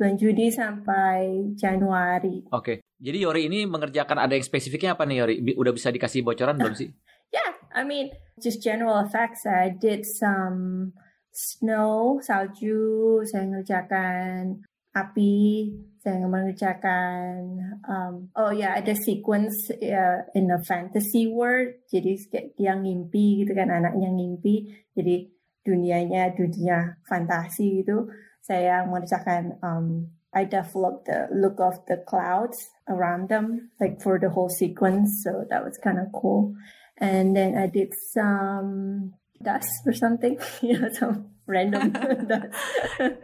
Bulan 0.00 0.16
Juni 0.16 0.48
sampai 0.48 1.52
Januari. 1.58 2.46
Oke, 2.54 2.54
okay. 2.54 2.76
jadi 3.02 3.28
Yori 3.28 3.50
ini 3.50 3.66
mengerjakan 3.66 4.16
ada 4.16 4.32
yang 4.32 4.46
spesifiknya 4.46 4.94
apa 4.96 5.04
nih 5.04 5.26
Yori? 5.26 5.34
Udah 5.58 5.74
bisa 5.74 5.92
dikasih 5.92 6.24
bocoran 6.24 6.56
belum 6.56 6.72
sih? 6.72 6.88
yeah, 7.36 7.52
I 7.74 7.84
mean 7.84 8.08
just 8.40 8.62
general 8.62 8.96
effects. 9.02 9.44
I 9.44 9.74
did 9.74 10.06
some 10.06 10.94
snow, 11.32 12.18
salju, 12.22 13.22
saya 13.28 13.46
ngerjakan 13.46 14.64
api, 14.96 15.70
saya 16.02 16.24
mengerjakan 16.24 17.58
um, 17.86 18.32
oh 18.34 18.50
ya 18.50 18.72
yeah, 18.72 18.72
ada 18.80 18.94
sequence 18.96 19.70
uh, 19.70 20.24
in 20.34 20.50
a 20.50 20.58
fantasy 20.64 21.28
world. 21.30 21.74
Jadi 21.90 22.18
dia 22.56 22.74
ngimpi 22.74 23.44
gitu 23.44 23.52
kan 23.54 23.70
anaknya 23.70 24.10
ngimpi. 24.10 24.72
Jadi 24.96 25.28
dunianya 25.62 26.32
dunia 26.32 26.96
fantasi 27.04 27.84
itu 27.84 28.08
saya 28.40 28.88
mengerjakan 28.88 29.60
um, 29.60 30.08
I 30.32 30.44
developed 30.44 31.06
the 31.06 31.28
look 31.32 31.60
of 31.60 31.80
the 31.88 32.04
clouds 32.04 32.56
around 32.88 33.28
them, 33.28 33.72
like 33.80 34.00
for 34.00 34.18
the 34.18 34.28
whole 34.28 34.48
sequence. 34.48 35.24
So 35.24 35.44
that 35.48 35.64
was 35.64 35.78
kind 35.82 35.98
of 35.98 36.12
cool. 36.12 36.54
And 36.98 37.34
then 37.36 37.56
I 37.56 37.66
did 37.66 37.94
some 38.12 39.14
dust 39.42 39.70
or 39.86 39.94
something, 39.94 40.36
you 40.64 40.74
know, 40.74 40.90
some 40.90 41.30
random 41.48 41.90
dust. 42.30 42.52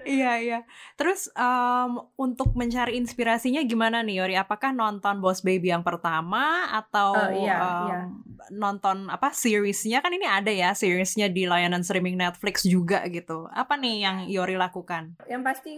Iya 0.09 0.33
iya. 0.41 0.61
Terus 0.97 1.29
um, 1.37 2.09
untuk 2.17 2.57
mencari 2.57 2.97
inspirasinya 2.97 3.61
gimana 3.67 4.01
nih 4.01 4.25
Yori? 4.25 4.35
Apakah 4.41 4.73
nonton 4.73 5.21
Boss 5.21 5.45
Baby 5.45 5.71
yang 5.71 5.85
pertama 5.85 6.73
atau 6.73 7.13
oh, 7.13 7.31
iya, 7.31 7.57
um, 7.61 7.87
iya. 7.87 8.01
nonton 8.55 9.13
apa 9.13 9.31
seriesnya 9.37 10.01
kan 10.01 10.11
ini 10.11 10.25
ada 10.25 10.51
ya 10.51 10.73
seriesnya 10.73 11.29
di 11.29 11.45
layanan 11.45 11.85
streaming 11.85 12.17
Netflix 12.17 12.65
juga 12.65 13.05
gitu. 13.13 13.47
Apa 13.53 13.77
nih 13.77 13.95
yang 14.03 14.17
Yori 14.27 14.57
lakukan? 14.57 15.21
Yang 15.29 15.43
pasti 15.45 15.73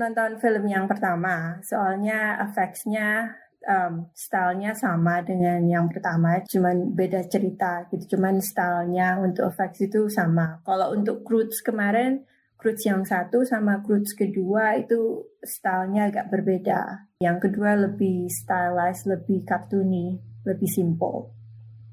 nonton 0.00 0.40
film 0.40 0.64
yang 0.64 0.88
pertama. 0.88 1.60
Soalnya 1.60 2.40
effects-nya 2.48 3.36
um, 3.66 4.08
stylenya 4.12 4.76
sama 4.76 5.24
dengan 5.24 5.64
yang 5.64 5.86
pertama, 5.88 6.40
cuman 6.44 6.92
beda 6.92 7.26
cerita 7.26 7.88
gitu. 7.90 8.16
Cuman 8.16 8.38
stylenya 8.38 9.20
untuk 9.20 9.48
effects 9.48 9.80
itu 9.84 10.06
sama. 10.12 10.60
Kalau 10.62 10.92
untuk 10.92 11.24
Croods 11.24 11.64
kemarin, 11.64 12.24
Croods 12.60 12.84
yang 12.84 13.02
satu 13.08 13.40
sama 13.48 13.80
Croods 13.80 14.12
kedua 14.12 14.76
itu 14.76 15.24
stylenya 15.40 16.12
agak 16.12 16.28
berbeda. 16.28 17.10
Yang 17.24 17.48
kedua 17.48 17.88
lebih 17.88 18.28
stylized, 18.28 19.08
lebih 19.08 19.44
cartoony, 19.48 20.20
lebih 20.44 20.68
simple 20.68 21.39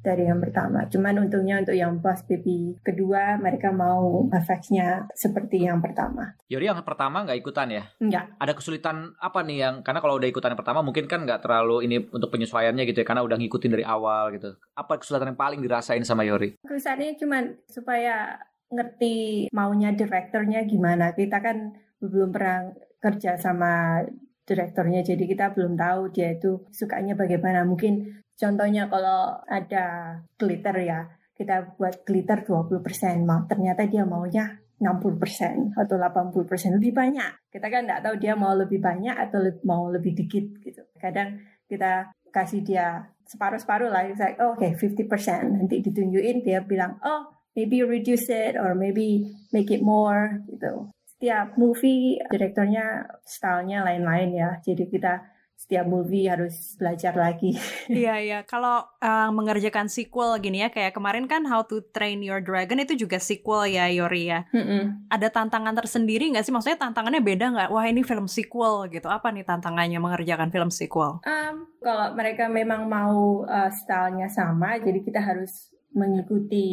dari 0.08 0.24
yang 0.24 0.40
pertama. 0.40 0.88
Cuman 0.88 1.28
untungnya 1.28 1.60
untuk 1.60 1.76
yang 1.76 2.00
Boss 2.00 2.24
Baby 2.24 2.80
kedua 2.80 3.36
mereka 3.36 3.76
mau 3.76 4.32
efeknya 4.32 5.12
seperti 5.12 5.68
yang 5.68 5.84
pertama. 5.84 6.32
Yori 6.48 6.72
yang 6.72 6.80
pertama 6.80 7.28
nggak 7.28 7.44
ikutan 7.44 7.68
ya? 7.68 7.84
Enggak. 8.00 8.32
Ada 8.40 8.56
kesulitan 8.56 9.12
apa 9.20 9.44
nih 9.44 9.68
yang 9.68 9.76
karena 9.84 10.00
kalau 10.00 10.16
udah 10.16 10.32
ikutan 10.32 10.56
yang 10.56 10.62
pertama 10.64 10.80
mungkin 10.80 11.12
kan 11.12 11.28
nggak 11.28 11.44
terlalu 11.44 11.84
ini 11.84 12.00
untuk 12.08 12.32
penyesuaiannya 12.32 12.88
gitu 12.88 13.04
ya 13.04 13.08
karena 13.08 13.28
udah 13.28 13.36
ngikutin 13.36 13.72
dari 13.76 13.84
awal 13.84 14.32
gitu. 14.32 14.56
Apa 14.80 14.96
kesulitan 15.04 15.36
yang 15.36 15.40
paling 15.40 15.60
dirasain 15.60 16.08
sama 16.08 16.24
Yori? 16.24 16.56
Kesulitannya 16.64 17.20
cuman 17.20 17.44
supaya 17.68 18.40
ngerti 18.72 19.48
maunya 19.52 19.92
direkturnya 19.92 20.64
gimana. 20.64 21.12
Kita 21.12 21.44
kan 21.44 21.76
belum 22.00 22.32
pernah 22.32 22.72
kerja 23.04 23.36
sama 23.36 24.04
direkturnya 24.48 25.04
jadi 25.04 25.20
kita 25.28 25.52
belum 25.52 25.76
tahu 25.76 26.16
dia 26.16 26.32
itu 26.40 26.64
sukanya 26.72 27.20
bagaimana 27.20 27.68
mungkin 27.68 28.24
Contohnya 28.38 28.86
kalau 28.86 29.42
ada 29.50 30.18
glitter 30.38 30.78
ya, 30.86 31.10
kita 31.34 31.74
buat 31.74 32.06
glitter 32.06 32.46
20%, 32.46 33.26
mau 33.26 33.42
ternyata 33.50 33.90
dia 33.90 34.06
maunya 34.06 34.62
60% 34.78 35.74
atau 35.74 35.96
80% 35.98 36.78
lebih 36.78 36.94
banyak. 36.94 37.50
Kita 37.50 37.66
kan 37.66 37.90
nggak 37.90 38.02
tahu 38.06 38.16
dia 38.22 38.38
mau 38.38 38.54
lebih 38.54 38.78
banyak 38.78 39.18
atau 39.18 39.42
mau 39.66 39.90
lebih 39.90 40.14
dikit 40.14 40.46
gitu. 40.62 40.86
Kadang 41.02 41.42
kita 41.66 42.14
kasih 42.30 42.62
dia 42.62 43.10
separuh-separuh 43.26 43.90
lah, 43.90 44.06
like, 44.06 44.38
oh, 44.38 44.54
oke 44.54 44.62
okay, 44.62 44.78
50%. 44.78 45.58
Nanti 45.58 45.82
ditunjukin 45.82 46.46
dia 46.46 46.62
bilang, 46.62 47.02
oh 47.02 47.38
maybe 47.58 47.82
reduce 47.82 48.30
it 48.30 48.54
or 48.54 48.78
maybe 48.78 49.34
make 49.50 49.74
it 49.74 49.82
more 49.82 50.46
gitu. 50.46 50.94
Setiap 51.18 51.58
movie 51.58 52.22
direkturnya 52.30 53.10
stylenya 53.26 53.82
lain-lain 53.82 54.30
ya. 54.38 54.62
Jadi 54.62 54.86
kita 54.86 55.26
setiap 55.58 55.90
movie 55.90 56.30
harus 56.30 56.78
belajar 56.78 57.18
lagi. 57.18 57.58
Iya 57.88 58.20
iya, 58.22 58.40
kalau 58.46 58.84
uh, 59.02 59.30
mengerjakan 59.34 59.90
sequel 59.90 60.38
gini 60.38 60.62
ya, 60.62 60.70
kayak 60.70 60.94
kemarin 60.94 61.26
kan 61.26 61.48
How 61.50 61.66
to 61.66 61.82
Train 61.96 62.22
Your 62.22 62.44
Dragon 62.44 62.78
itu 62.78 62.94
juga 62.94 63.18
sequel 63.18 63.74
ya 63.74 63.90
Yori 63.90 64.30
ya. 64.30 64.46
Mm 64.54 64.64
-mm. 64.64 64.82
Ada 65.10 65.34
tantangan 65.34 65.74
tersendiri 65.74 66.30
nggak 66.30 66.46
sih? 66.46 66.54
Maksudnya 66.54 66.78
tantangannya 66.78 67.24
beda 67.26 67.46
nggak? 67.50 67.70
Wah 67.74 67.86
ini 67.90 68.06
film 68.06 68.30
sequel 68.30 68.92
gitu. 68.94 69.10
Apa 69.10 69.34
nih 69.34 69.48
tantangannya 69.48 69.98
mengerjakan 69.98 70.54
film 70.54 70.70
sequel? 70.70 71.24
Um, 71.26 71.66
kalau 71.82 72.14
mereka 72.14 72.46
memang 72.52 72.86
mau 72.86 73.48
uh, 73.48 73.72
stylenya 73.72 74.30
sama, 74.30 74.78
jadi 74.78 75.00
kita 75.02 75.24
harus 75.24 75.74
mengikuti 75.98 76.68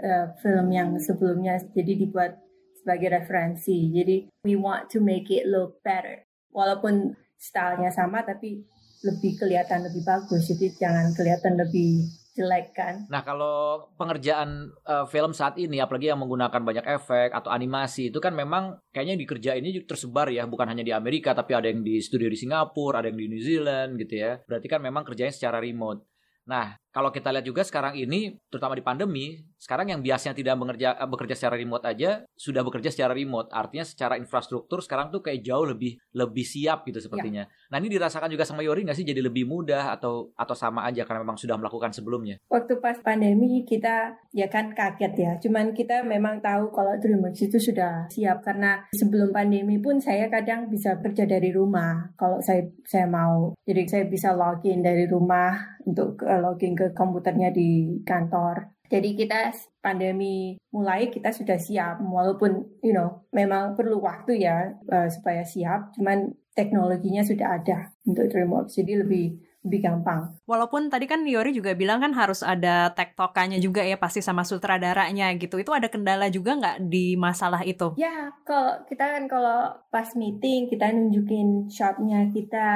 uh, 0.00 0.34
film 0.42 0.74
yang 0.74 0.96
sebelumnya, 0.98 1.60
jadi 1.70 1.92
dibuat 1.94 2.34
sebagai 2.82 3.14
referensi. 3.14 3.92
Jadi 3.94 4.26
we 4.42 4.58
want 4.58 4.90
to 4.90 4.98
make 4.98 5.30
it 5.30 5.46
look 5.46 5.78
better. 5.84 6.24
Walaupun 6.50 7.14
stylenya 7.38 7.94
sama 7.94 8.26
tapi 8.26 8.66
lebih 9.06 9.38
kelihatan 9.38 9.86
lebih 9.86 10.02
bagus 10.02 10.50
jadi 10.50 10.74
jangan 10.74 11.14
kelihatan 11.14 11.54
lebih 11.54 12.10
jelek 12.38 12.70
kan. 12.70 12.94
Nah 13.10 13.26
kalau 13.26 13.90
pengerjaan 13.98 14.70
uh, 14.86 15.06
film 15.10 15.34
saat 15.34 15.58
ini 15.58 15.82
apalagi 15.82 16.06
yang 16.06 16.22
menggunakan 16.22 16.62
banyak 16.62 16.86
efek 16.86 17.34
atau 17.34 17.50
animasi 17.50 18.14
itu 18.14 18.22
kan 18.22 18.30
memang 18.30 18.78
kayaknya 18.94 19.18
dikerjainnya 19.18 19.82
tersebar 19.82 20.30
ya 20.30 20.46
bukan 20.46 20.70
hanya 20.70 20.86
di 20.86 20.94
Amerika 20.94 21.34
tapi 21.34 21.58
ada 21.58 21.66
yang 21.66 21.82
di 21.82 21.98
studio 21.98 22.30
di 22.30 22.38
Singapura, 22.38 23.02
ada 23.02 23.10
yang 23.10 23.18
di 23.18 23.26
New 23.26 23.42
Zealand 23.42 23.98
gitu 23.98 24.22
ya. 24.22 24.38
Berarti 24.46 24.66
kan 24.70 24.78
memang 24.78 25.02
kerjanya 25.02 25.34
secara 25.34 25.58
remote. 25.58 26.06
Nah, 26.48 26.80
kalau 26.88 27.12
kita 27.12 27.28
lihat 27.28 27.44
juga 27.44 27.60
sekarang 27.62 27.94
ini, 28.00 28.40
terutama 28.48 28.72
di 28.72 28.80
pandemi, 28.80 29.44
sekarang 29.60 29.92
yang 29.92 30.00
biasanya 30.00 30.32
tidak 30.32 30.56
bekerja 30.56 30.88
eh, 30.96 31.08
bekerja 31.10 31.34
secara 31.36 31.54
remote 31.60 31.84
aja 31.84 32.24
sudah 32.32 32.62
bekerja 32.64 32.88
secara 32.88 33.12
remote. 33.12 33.52
Artinya 33.52 33.84
secara 33.84 34.16
infrastruktur 34.16 34.80
sekarang 34.80 35.12
tuh 35.12 35.20
kayak 35.20 35.44
jauh 35.44 35.68
lebih 35.68 36.00
lebih 36.16 36.46
siap 36.46 36.88
gitu 36.88 37.02
sepertinya. 37.02 37.44
Ya. 37.44 37.68
Nah 37.68 37.76
ini 37.82 37.92
dirasakan 37.92 38.32
juga 38.32 38.48
sama 38.48 38.64
Yori 38.64 38.88
nggak 38.88 38.96
sih 38.96 39.04
jadi 39.04 39.20
lebih 39.20 39.44
mudah 39.44 39.92
atau 39.92 40.32
atau 40.32 40.56
sama 40.56 40.88
aja 40.88 41.04
karena 41.04 41.26
memang 41.26 41.36
sudah 41.36 41.60
melakukan 41.60 41.92
sebelumnya? 41.92 42.40
Waktu 42.48 42.80
pas 42.80 42.96
pandemi 43.04 43.66
kita 43.66 44.16
ya 44.32 44.48
kan 44.48 44.72
kaget 44.72 45.12
ya. 45.18 45.32
Cuman 45.42 45.76
kita 45.76 46.06
memang 46.06 46.40
tahu 46.40 46.72
kalau 46.72 46.96
DreamWorks 46.96 47.52
itu 47.52 47.58
sudah 47.60 48.08
siap 48.08 48.40
karena 48.40 48.80
sebelum 48.96 49.34
pandemi 49.34 49.76
pun 49.76 50.00
saya 50.00 50.30
kadang 50.32 50.72
bisa 50.72 50.96
kerja 51.04 51.28
dari 51.28 51.52
rumah 51.52 52.14
kalau 52.16 52.40
saya 52.40 52.64
saya 52.88 53.04
mau. 53.04 53.52
Jadi 53.66 53.82
saya 53.90 54.04
bisa 54.08 54.32
login 54.32 54.80
dari 54.80 55.04
rumah 55.04 55.76
untuk 55.82 56.22
login 56.22 56.77
ke 56.78 56.94
komputernya 56.94 57.50
di 57.50 57.98
kantor. 58.06 58.78
Jadi 58.88 59.18
kita 59.18 59.52
pandemi 59.82 60.56
mulai 60.72 61.10
kita 61.10 61.34
sudah 61.34 61.58
siap 61.58 61.98
walaupun 62.00 62.80
you 62.84 62.94
know 62.94 63.24
memang 63.34 63.74
perlu 63.74 63.98
waktu 64.00 64.44
ya 64.44 64.78
uh, 64.88 65.08
supaya 65.08 65.44
siap 65.44 65.92
cuman 65.96 66.32
teknologinya 66.52 67.24
sudah 67.24 67.60
ada 67.60 67.92
untuk 68.04 68.28
DreamWorks 68.28 68.76
jadi 68.76 69.04
lebih 69.04 69.36
lebih 69.68 69.84
gampang. 69.84 70.32
Walaupun 70.48 70.88
tadi 70.88 71.04
kan 71.04 71.20
Yori 71.28 71.52
juga 71.52 71.76
bilang 71.76 72.00
kan 72.00 72.16
harus 72.16 72.40
ada 72.40 72.90
tektokannya 72.96 73.60
juga 73.60 73.84
ya 73.84 74.00
pasti 74.00 74.24
sama 74.24 74.42
sutradaranya 74.48 75.28
gitu. 75.36 75.60
Itu 75.60 75.76
ada 75.76 75.92
kendala 75.92 76.32
juga 76.32 76.56
nggak 76.56 76.88
di 76.88 77.14
masalah 77.20 77.60
itu? 77.68 77.92
Ya, 78.00 78.32
kalau 78.48 78.80
kita 78.88 79.04
kan 79.04 79.24
kalau 79.28 79.76
pas 79.92 80.08
meeting 80.16 80.72
kita 80.72 80.88
nunjukin 80.88 81.68
shotnya 81.68 82.32
kita 82.32 82.66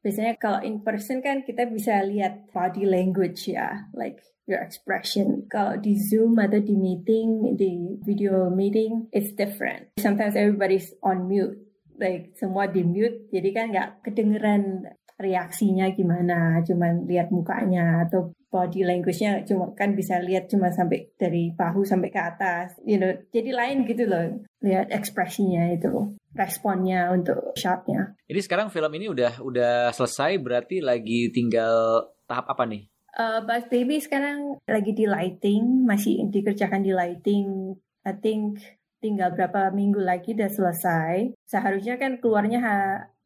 biasanya 0.00 0.40
kalau 0.40 0.64
in 0.64 0.80
person 0.80 1.20
kan 1.20 1.44
kita 1.44 1.68
bisa 1.68 2.00
lihat 2.08 2.48
body 2.56 2.88
language 2.88 3.52
ya, 3.52 3.86
like 3.92 4.18
your 4.48 4.64
expression. 4.64 5.44
Kalau 5.52 5.76
di 5.76 6.00
Zoom 6.00 6.40
atau 6.40 6.64
di 6.64 6.72
meeting, 6.72 7.54
di 7.60 8.00
video 8.08 8.48
meeting, 8.48 9.12
it's 9.12 9.36
different. 9.36 9.92
Sometimes 10.00 10.32
everybody's 10.32 10.96
on 11.04 11.28
mute 11.28 11.68
like 11.98 12.32
semua 12.38 12.70
di 12.70 12.86
mute 12.86 13.26
jadi 13.34 13.48
kan 13.50 13.64
nggak 13.74 13.88
kedengeran 14.06 14.86
reaksinya 15.18 15.90
gimana, 15.92 16.62
cuman 16.62 17.04
lihat 17.10 17.34
mukanya 17.34 18.06
atau 18.06 18.30
body 18.48 18.86
language-nya 18.86 19.44
cuma 19.44 19.74
kan 19.76 19.92
bisa 19.92 20.22
lihat 20.22 20.48
cuma 20.48 20.72
sampai 20.72 21.10
dari 21.20 21.52
bahu 21.52 21.84
sampai 21.84 22.08
ke 22.08 22.20
atas, 22.22 22.78
you 22.86 22.96
know. 22.96 23.10
Jadi 23.34 23.50
lain 23.52 23.84
gitu 23.84 24.08
loh, 24.08 24.40
lihat 24.64 24.88
ekspresinya 24.94 25.68
itu, 25.74 26.16
responnya 26.32 27.10
untuk 27.12 27.52
shotnya. 27.58 28.16
Jadi 28.30 28.40
sekarang 28.40 28.72
film 28.72 28.88
ini 28.94 29.10
udah 29.10 29.42
udah 29.42 29.90
selesai, 29.92 30.38
berarti 30.40 30.80
lagi 30.80 31.28
tinggal 31.34 32.08
tahap 32.30 32.48
apa 32.48 32.64
nih? 32.64 32.86
Uh, 33.18 33.42
Buzz 33.42 33.66
Baby 33.66 33.98
sekarang 33.98 34.62
lagi 34.70 34.94
di 34.94 35.04
lighting, 35.10 35.82
masih 35.82 36.30
dikerjakan 36.30 36.86
di 36.86 36.94
lighting. 36.94 37.74
I 38.06 38.14
think 38.14 38.62
tinggal 39.02 39.34
berapa 39.34 39.74
minggu 39.74 39.98
lagi 39.98 40.38
udah 40.38 40.46
selesai. 40.46 41.34
Seharusnya 41.44 41.98
kan 41.98 42.22
keluarnya 42.22 42.58
ha, 42.62 42.76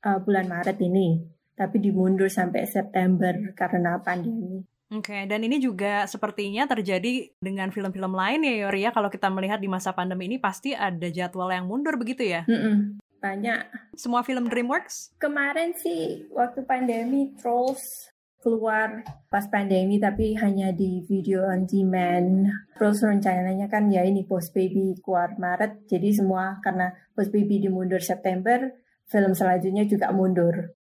uh, 0.07 0.19
bulan 0.25 0.49
Maret 0.49 0.81
ini, 0.81 1.21
tapi 1.57 1.79
dimundur 1.79 2.29
sampai 2.29 2.65
September 2.65 3.33
karena 3.53 4.01
pandemi. 4.01 4.65
Oke, 4.93 5.09
okay, 5.09 5.23
dan 5.25 5.41
ini 5.41 5.57
juga 5.57 6.05
sepertinya 6.05 6.69
terjadi 6.69 7.33
dengan 7.41 7.73
film-film 7.73 8.13
lain 8.13 8.45
ya 8.45 8.69
Yoria. 8.69 8.93
Kalau 8.93 9.09
kita 9.09 9.33
melihat 9.33 9.57
di 9.57 9.65
masa 9.65 9.97
pandemi 9.97 10.29
ini 10.29 10.37
pasti 10.37 10.77
ada 10.77 11.09
jadwal 11.09 11.49
yang 11.49 11.65
mundur 11.65 11.97
begitu 11.97 12.29
ya? 12.29 12.45
Mm 12.45 12.61
-mm, 12.61 12.77
banyak. 13.17 13.61
Semua 13.97 14.21
film 14.21 14.53
DreamWorks? 14.53 15.17
Kemarin 15.17 15.73
sih 15.81 16.29
waktu 16.29 16.61
pandemi 16.69 17.33
Trolls 17.41 18.13
keluar 18.43 19.07
pas 19.31 19.47
pandemi 19.47 20.03
tapi 20.03 20.35
hanya 20.35 20.75
di 20.75 21.01
video 21.07 21.47
on 21.47 21.65
demand. 21.65 22.51
Terus 22.75 23.01
rencananya 23.01 23.71
kan 23.71 23.89
ya 23.89 24.03
ini 24.03 24.27
Post 24.27 24.53
Baby 24.53 24.99
keluar 25.01 25.39
Maret. 25.39 25.89
Jadi 25.89 26.11
semua 26.13 26.59
karena 26.61 26.93
Post 27.15 27.31
Baby 27.31 27.63
dimundur 27.63 28.03
September, 28.03 28.77
film 29.09 29.33
selanjutnya 29.33 29.87
juga 29.87 30.11
mundur. 30.11 30.75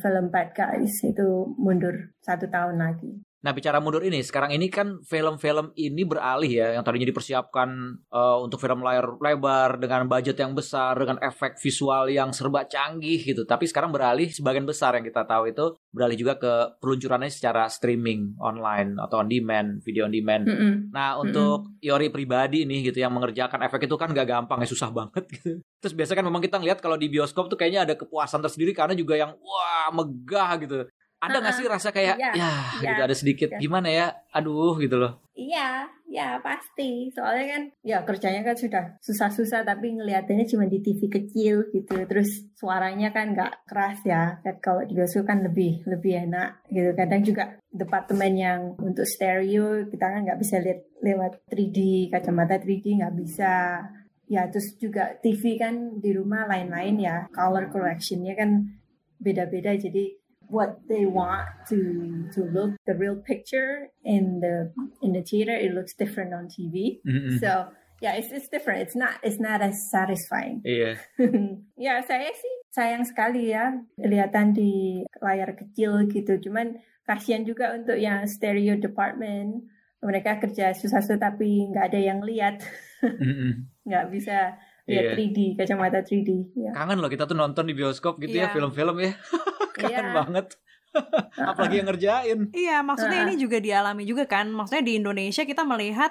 Film 0.00 0.32
Bad 0.32 0.56
Guys 0.56 1.04
itu 1.04 1.54
mundur 1.60 2.16
satu 2.24 2.48
tahun 2.48 2.80
lagi. 2.80 3.20
Nah 3.40 3.56
bicara 3.56 3.80
mundur 3.80 4.04
ini, 4.04 4.20
sekarang 4.20 4.52
ini 4.52 4.68
kan 4.68 5.00
film-film 5.00 5.72
ini 5.72 6.04
beralih 6.04 6.52
ya, 6.60 6.66
yang 6.76 6.84
tadinya 6.84 7.08
dipersiapkan 7.08 7.68
uh, 8.12 8.36
untuk 8.44 8.60
film 8.60 8.84
layar 8.84 9.16
lebar 9.16 9.80
dengan 9.80 10.04
budget 10.04 10.36
yang 10.36 10.52
besar, 10.52 10.92
dengan 11.00 11.16
efek 11.24 11.56
visual 11.56 12.12
yang 12.12 12.36
serba 12.36 12.68
canggih 12.68 13.16
gitu. 13.16 13.48
Tapi 13.48 13.64
sekarang 13.64 13.96
beralih 13.96 14.28
sebagian 14.28 14.68
besar 14.68 14.92
yang 15.00 15.08
kita 15.08 15.24
tahu 15.24 15.48
itu 15.48 15.72
beralih 15.88 16.20
juga 16.20 16.36
ke 16.36 16.52
peluncurannya 16.84 17.32
secara 17.32 17.64
streaming 17.72 18.36
online 18.44 19.00
atau 19.00 19.24
on 19.24 19.28
demand, 19.32 19.80
video 19.88 20.04
on 20.04 20.12
demand. 20.12 20.44
Mm 20.44 20.56
-hmm. 20.60 20.72
Nah 20.92 21.16
untuk 21.16 21.64
mm 21.64 21.80
-hmm. 21.80 21.88
Yori 21.88 22.08
pribadi 22.12 22.68
nih 22.68 22.92
gitu 22.92 23.00
yang 23.00 23.16
mengerjakan 23.16 23.64
efek 23.64 23.88
itu 23.88 23.96
kan 23.96 24.12
gak 24.12 24.28
gampang 24.28 24.60
ya, 24.60 24.68
susah 24.68 24.92
banget 24.92 25.24
gitu. 25.40 25.64
Terus 25.80 25.96
biasanya 25.96 26.20
kan 26.20 26.26
memang 26.28 26.44
kita 26.44 26.60
ngeliat 26.60 26.78
kalau 26.84 27.00
di 27.00 27.08
bioskop 27.08 27.48
tuh 27.48 27.56
kayaknya 27.56 27.88
ada 27.88 27.94
kepuasan 27.96 28.44
tersendiri 28.44 28.76
karena 28.76 28.92
juga 28.92 29.16
yang 29.16 29.32
wah 29.40 29.88
megah 29.96 30.60
gitu 30.60 30.84
ada 31.20 31.36
nggak 31.36 31.54
sih 31.60 31.66
rasa 31.68 31.92
kayak 31.92 32.16
iya, 32.16 32.32
ya, 32.32 32.50
ya 32.80 32.90
gitu 32.96 33.02
ada 33.04 33.16
sedikit 33.16 33.48
ya. 33.52 33.58
gimana 33.60 33.88
ya? 33.92 34.06
Aduh 34.32 34.80
gitu 34.80 34.96
loh. 34.96 35.20
Iya 35.36 35.84
ya 36.08 36.40
pasti. 36.40 37.12
Soalnya 37.12 37.46
kan 37.56 37.62
ya 37.84 37.98
kerjanya 38.08 38.40
kan 38.40 38.56
sudah 38.56 38.96
susah-susah 39.04 39.68
tapi 39.68 40.00
ngeliatinnya 40.00 40.48
cuma 40.48 40.64
di 40.64 40.80
TV 40.80 41.12
kecil 41.12 41.68
gitu. 41.76 41.94
Terus 42.08 42.48
suaranya 42.56 43.12
kan 43.12 43.36
nggak 43.36 43.68
keras 43.68 44.00
ya. 44.08 44.40
Kan 44.40 44.56
kalau 44.64 44.80
di 44.88 44.96
bioskop 44.96 45.28
kan 45.28 45.44
lebih 45.44 45.84
lebih 45.84 46.24
enak 46.24 46.64
gitu. 46.72 46.90
Kadang 46.96 47.20
juga 47.20 47.44
departemen 47.68 48.32
yang 48.32 48.60
untuk 48.80 49.04
stereo 49.04 49.84
kita 49.92 50.06
kan 50.08 50.24
nggak 50.24 50.40
bisa 50.40 50.56
lihat 50.64 50.80
lewat 51.04 51.32
3D 51.52 52.08
kacamata 52.08 52.56
3D 52.56 53.04
nggak 53.04 53.14
bisa. 53.20 53.84
Ya 54.30 54.48
terus 54.48 54.72
juga 54.80 55.20
TV 55.20 55.60
kan 55.60 56.00
di 56.00 56.16
rumah 56.16 56.48
lain-lain 56.48 56.96
ya. 56.96 57.16
Color 57.28 57.68
correctionnya 57.68 58.32
kan 58.32 58.80
beda-beda. 59.20 59.76
Jadi 59.76 60.19
what 60.50 60.82
they 60.90 61.06
want 61.06 61.46
to 61.70 62.26
to 62.34 62.44
look 62.50 62.74
the 62.86 62.94
real 62.94 63.16
picture 63.16 63.88
in 64.04 64.42
the 64.42 64.74
in 65.02 65.14
the 65.14 65.22
theater 65.22 65.54
it 65.54 65.72
looks 65.72 65.94
different 65.94 66.34
on 66.34 66.50
TV 66.50 66.98
mm-hmm. 67.06 67.38
so 67.38 67.70
yeah 68.02 68.18
it's 68.18 68.32
it's 68.32 68.48
different 68.48 68.82
it's 68.82 68.96
not 68.96 69.16
it's 69.22 69.38
not 69.38 69.62
as 69.62 69.88
satisfying 69.88 70.58
iya 70.66 70.98
yeah. 71.18 71.30
ya 71.86 71.94
saya 72.02 72.32
sih 72.34 72.54
sayang 72.70 73.04
sekali 73.06 73.54
ya 73.54 73.76
kelihatan 73.98 74.54
di 74.56 75.02
layar 75.22 75.54
kecil 75.54 76.06
gitu 76.10 76.38
cuman 76.50 76.78
kasihan 77.04 77.42
juga 77.42 77.74
untuk 77.74 77.98
yang 77.98 78.26
stereo 78.26 78.78
department 78.78 79.66
mereka 80.00 80.40
kerja 80.40 80.72
susah-susah 80.72 81.20
tapi 81.20 81.68
nggak 81.68 81.92
ada 81.92 82.00
yang 82.00 82.20
lihat 82.24 82.64
mm-hmm. 83.04 83.68
nggak 83.88 84.06
bisa 84.08 84.56
lihat 84.88 85.12
yeah. 85.12 85.16
3D 85.16 85.38
kacamata 85.60 86.00
3D 86.02 86.30
ya. 86.56 86.72
kangen 86.72 86.98
loh 86.98 87.12
kita 87.12 87.28
tuh 87.28 87.36
nonton 87.36 87.68
di 87.68 87.76
bioskop 87.76 88.16
gitu 88.18 88.40
yeah. 88.40 88.48
ya 88.48 88.50
iya. 88.50 88.54
film-film 88.56 88.96
ya 88.98 89.12
Keren 89.80 90.04
yeah. 90.06 90.14
banget. 90.14 90.46
Apalagi 91.38 91.74
yang 91.80 91.88
ngerjain. 91.88 92.38
Iya, 92.50 92.76
maksudnya 92.82 93.22
uh. 93.22 93.26
ini 93.30 93.34
juga 93.38 93.62
dialami 93.62 94.02
juga 94.02 94.26
kan. 94.26 94.50
Maksudnya 94.50 94.84
di 94.84 94.98
Indonesia 94.98 95.42
kita 95.46 95.62
melihat 95.62 96.10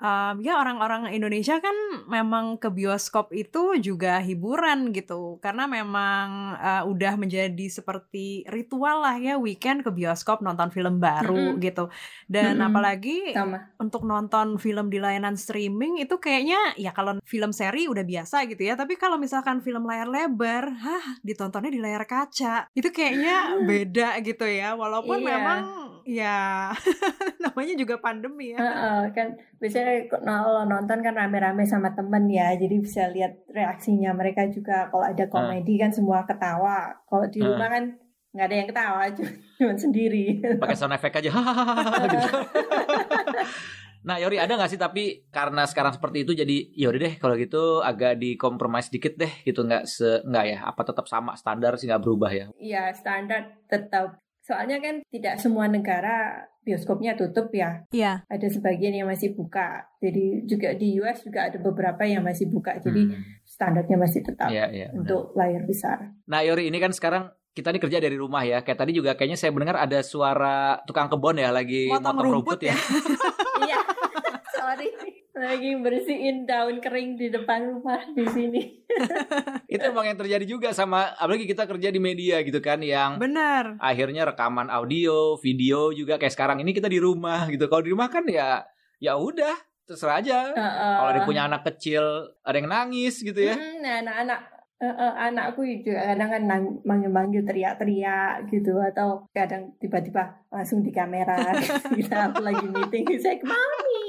um, 0.00 0.36
ya 0.44 0.60
orang-orang 0.60 1.12
Indonesia 1.12 1.58
kan 1.60 1.74
memang 2.08 2.60
ke 2.60 2.68
bioskop 2.68 3.32
itu 3.32 3.76
juga 3.80 4.20
hiburan 4.20 4.92
gitu 4.92 5.40
karena 5.40 5.64
memang 5.64 6.56
uh, 6.56 6.82
udah 6.88 7.16
menjadi 7.16 7.66
seperti 7.68 8.44
ritual 8.48 9.04
lah 9.04 9.16
ya 9.16 9.40
weekend 9.40 9.84
ke 9.84 9.90
bioskop 9.92 10.44
nonton 10.44 10.68
film 10.72 11.00
baru 11.00 11.36
mm 11.36 11.52
-hmm. 11.56 11.64
gitu 11.64 11.84
dan 12.28 12.56
mm 12.56 12.60
-hmm. 12.60 12.68
apalagi 12.68 13.18
Sama. 13.32 13.58
untuk 13.80 14.02
nonton 14.04 14.60
film 14.60 14.92
di 14.92 14.98
layanan 15.00 15.36
streaming 15.36 16.00
itu 16.00 16.16
kayaknya 16.20 16.76
ya 16.76 16.92
kalau 16.92 17.16
film 17.24 17.50
seri 17.52 17.88
udah 17.88 18.04
biasa 18.04 18.44
gitu 18.48 18.62
ya 18.64 18.76
tapi 18.76 19.00
kalau 19.00 19.16
misalkan 19.16 19.64
film 19.64 19.88
layar 19.88 20.08
lebar 20.08 20.68
hah 20.76 21.04
ditontonnya 21.24 21.72
di 21.72 21.80
layar 21.80 22.04
kaca 22.04 22.68
itu 22.76 22.88
kayaknya 22.92 23.56
beda 23.68 24.20
gitu 24.20 24.44
ya 24.44 24.76
walaupun 24.76 25.24
iya. 25.24 25.28
memang 25.36 25.60
ya 26.06 26.70
namanya 27.42 27.74
juga 27.74 27.98
pandemi 27.98 28.54
ya 28.54 28.62
uh 28.62 28.70
-uh, 28.70 29.00
kan 29.10 29.34
biasanya 29.58 30.06
kalau 30.06 30.62
nonton 30.62 31.02
kan 31.02 31.18
rame-rame 31.18 31.66
sama 31.66 31.90
temen 31.98 32.30
ya 32.30 32.54
jadi 32.54 32.76
bisa 32.78 33.10
lihat 33.10 33.42
reaksinya 33.50 34.14
mereka 34.14 34.46
juga 34.46 34.86
kalau 34.86 35.02
ada 35.02 35.26
komedi 35.26 35.76
uh. 35.76 35.78
kan 35.86 35.90
semua 35.90 36.22
ketawa 36.22 36.94
kalau 37.10 37.26
di 37.26 37.42
rumah 37.42 37.66
uh. 37.66 37.72
kan 37.74 37.84
nggak 38.38 38.46
ada 38.46 38.56
yang 38.56 38.68
ketawa 38.70 39.02
cuma 39.58 39.74
sendiri 39.74 40.38
pakai 40.62 40.76
sound 40.78 40.94
effect 40.94 41.18
aja 41.18 41.30
gitu. 42.12 42.28
Nah 44.06 44.22
Yori 44.22 44.38
ada 44.38 44.54
nggak 44.54 44.70
sih 44.70 44.78
tapi 44.78 45.26
karena 45.34 45.66
sekarang 45.66 45.90
seperti 45.90 46.22
itu 46.22 46.30
jadi 46.30 46.56
yaudah 46.78 47.00
deh 47.02 47.14
kalau 47.18 47.34
gitu 47.34 47.82
agak 47.82 48.22
dikompromis 48.22 48.86
dikit 48.86 49.18
deh 49.18 49.32
gitu 49.42 49.66
nggak 49.66 49.82
se 49.82 50.22
nggak 50.22 50.44
ya 50.46 50.58
apa 50.62 50.78
tetap 50.86 51.10
sama 51.10 51.34
standar 51.34 51.74
sih 51.74 51.90
nggak 51.90 52.06
berubah 52.06 52.30
ya? 52.30 52.46
Iya 52.54 52.94
standar 52.94 53.66
tetap 53.66 54.22
Soalnya 54.46 54.78
kan 54.78 55.02
tidak 55.10 55.42
semua 55.42 55.66
negara 55.66 56.46
bioskopnya 56.62 57.18
tutup 57.18 57.50
ya. 57.50 57.82
Iya. 57.90 58.22
Ada 58.30 58.46
sebagian 58.46 58.94
yang 58.94 59.10
masih 59.10 59.34
buka. 59.34 59.90
Jadi 59.98 60.46
juga 60.46 60.70
di 60.78 61.02
US 61.02 61.26
juga 61.26 61.50
ada 61.50 61.58
beberapa 61.58 62.06
yang 62.06 62.22
masih 62.22 62.46
buka. 62.46 62.78
Jadi 62.78 63.10
hmm. 63.10 63.42
standarnya 63.42 63.98
masih 63.98 64.22
tetap 64.22 64.46
ya, 64.54 64.70
ya, 64.70 64.94
untuk 64.94 65.34
benar. 65.34 65.50
layar 65.50 65.62
besar. 65.66 65.98
Nah 66.30 66.46
Yori 66.46 66.70
ini 66.70 66.78
kan 66.78 66.94
sekarang 66.94 67.26
kita 67.58 67.74
ini 67.74 67.82
kerja 67.82 67.98
dari 67.98 68.14
rumah 68.14 68.46
ya. 68.46 68.62
Kayak 68.62 68.86
tadi 68.86 68.92
juga 68.94 69.18
kayaknya 69.18 69.38
saya 69.38 69.50
mendengar 69.50 69.82
ada 69.82 69.98
suara 70.06 70.78
tukang 70.86 71.10
kebun 71.10 71.42
ya 71.42 71.50
lagi 71.50 71.90
motong, 71.90 72.14
motong 72.14 72.16
rumput, 72.30 72.58
rumput 72.62 72.70
ya. 72.70 72.76
Iya. 73.66 73.82
Sorry 74.54 75.05
lagi 75.36 75.76
bersihin 75.76 76.48
daun 76.48 76.80
kering 76.80 77.20
di 77.20 77.28
depan 77.28 77.68
rumah 77.68 78.00
di 78.16 78.24
sini. 78.24 78.62
itu 79.72 79.84
emang 79.84 80.08
yang 80.08 80.16
terjadi 80.16 80.44
juga 80.48 80.72
sama 80.72 81.12
apalagi 81.20 81.44
kita 81.44 81.68
kerja 81.68 81.92
di 81.92 82.00
media 82.00 82.40
gitu 82.40 82.56
kan 82.64 82.80
yang 82.80 83.20
benar. 83.20 83.76
Akhirnya 83.76 84.24
rekaman 84.24 84.72
audio, 84.72 85.36
video 85.36 85.92
juga 85.92 86.16
kayak 86.16 86.32
sekarang 86.32 86.64
ini 86.64 86.72
kita 86.72 86.88
di 86.88 86.96
rumah 86.96 87.44
gitu. 87.52 87.68
Kalau 87.68 87.84
di 87.84 87.92
rumah 87.92 88.08
kan 88.08 88.24
ya 88.24 88.64
ya 88.96 89.20
udah 89.20 89.54
terserah 89.84 90.24
aja. 90.24 90.56
Uh, 90.56 90.64
uh. 90.64 90.94
Kalau 91.04 91.10
ada 91.12 91.20
punya 91.28 91.42
anak 91.44 91.68
kecil 91.68 92.32
ada 92.40 92.56
yang 92.56 92.72
nangis 92.72 93.20
gitu 93.20 93.36
ya. 93.36 93.54
Hmm, 93.60 93.84
nah, 93.84 94.00
anak-anak 94.00 94.40
uh, 94.80 94.86
uh, 94.88 95.12
anakku 95.28 95.64
juga 95.64 96.12
kadang 96.12 96.30
kan 96.32 96.42
manggil-manggil 96.84 97.42
teriak-teriak 97.44 98.48
gitu 98.52 98.76
atau 98.80 99.24
kadang 99.32 99.72
tiba-tiba 99.80 100.36
langsung 100.52 100.84
di 100.84 100.92
kamera 100.92 101.36
kita 101.98 102.32
aku 102.32 102.40
lagi 102.44 102.66
meeting 102.68 103.04
saya 103.20 103.40
mami 103.40 104.05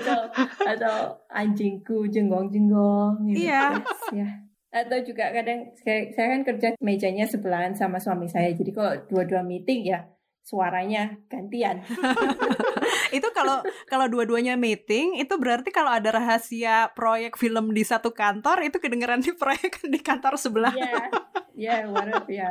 atau 0.00 0.20
atau 0.66 0.96
anjingku 1.30 2.10
jenggong-jenggong 2.10 3.30
gitu. 3.30 3.46
Iya. 3.46 3.80
Ya. 4.12 4.28
Atau 4.74 4.98
juga 5.06 5.32
kadang 5.32 5.72
saya, 5.78 6.12
saya 6.12 6.36
kan 6.36 6.42
kerja 6.44 6.68
mejanya 6.82 7.24
sebelahan 7.24 7.72
sama 7.72 7.96
suami 8.02 8.28
saya. 8.28 8.52
Jadi 8.52 8.70
kalau 8.74 8.92
dua-dua 9.08 9.40
meeting 9.46 9.88
ya 9.88 10.04
suaranya 10.46 11.18
gantian. 11.26 11.82
Itu 13.16 13.30
kalau 13.34 13.66
kalau 13.90 14.06
dua-duanya 14.06 14.58
meeting 14.58 15.18
itu 15.18 15.34
berarti 15.38 15.70
kalau 15.70 15.94
ada 15.94 16.10
rahasia 16.10 16.90
proyek 16.94 17.38
film 17.38 17.70
di 17.70 17.86
satu 17.86 18.10
kantor 18.10 18.66
itu 18.66 18.82
kedengeran 18.82 19.22
di 19.22 19.30
proyek 19.34 19.78
di 19.86 19.98
kantor 20.02 20.34
sebelah. 20.34 20.74
Iya, 20.74 21.06
yeah, 21.54 21.80
yeah, 21.86 22.20
ya. 22.26 22.50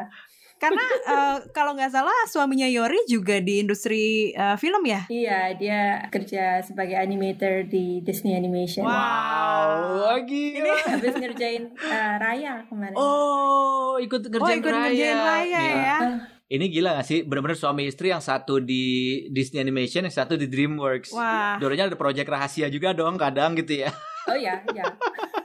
Karena 0.55 0.85
uh, 1.03 1.37
kalau 1.51 1.75
nggak 1.75 1.91
salah 1.91 2.15
suaminya 2.31 2.65
Yori 2.65 3.03
juga 3.11 3.43
di 3.43 3.59
industri 3.59 4.31
uh, 4.33 4.55
film 4.55 4.87
ya? 4.87 5.03
Iya, 5.11 5.39
dia 5.59 5.81
kerja 6.07 6.63
sebagai 6.63 6.95
animator 6.95 7.67
di 7.67 7.99
Disney 8.01 8.39
Animation. 8.39 8.87
Wow, 8.87 10.15
lagi 10.15 10.55
ini 10.55 10.71
habis 10.87 11.13
ngerjain 11.19 11.75
uh, 11.75 12.15
Raya 12.17 12.63
kemarin. 12.71 12.95
Oh, 12.95 13.99
ikut 13.99 14.31
ngerjain 14.31 14.59
oh, 14.59 14.61
ikut 14.63 14.71
Raya. 14.71 14.87
Ngerjain 14.89 15.19
Raya 15.19 15.61
ya. 15.61 15.97
Ini 16.45 16.65
gila 16.69 17.01
gak 17.01 17.07
sih? 17.09 17.19
Bener-bener 17.25 17.57
suami 17.57 17.89
istri 17.89 18.13
yang 18.13 18.21
satu 18.21 18.61
di 18.61 19.25
Disney 19.33 19.65
Animation, 19.65 20.05
yang 20.05 20.13
satu 20.13 20.37
di 20.37 20.45
DreamWorks. 20.45 21.09
Wah. 21.17 21.57
Dulunya 21.57 21.89
ada 21.89 21.97
proyek 21.97 22.29
rahasia 22.29 22.69
juga 22.69 22.93
dong 22.93 23.17
kadang 23.17 23.57
gitu 23.57 23.81
ya. 23.81 23.89
Oh 24.29 24.37
ya, 24.37 24.61
ya. 24.73 24.85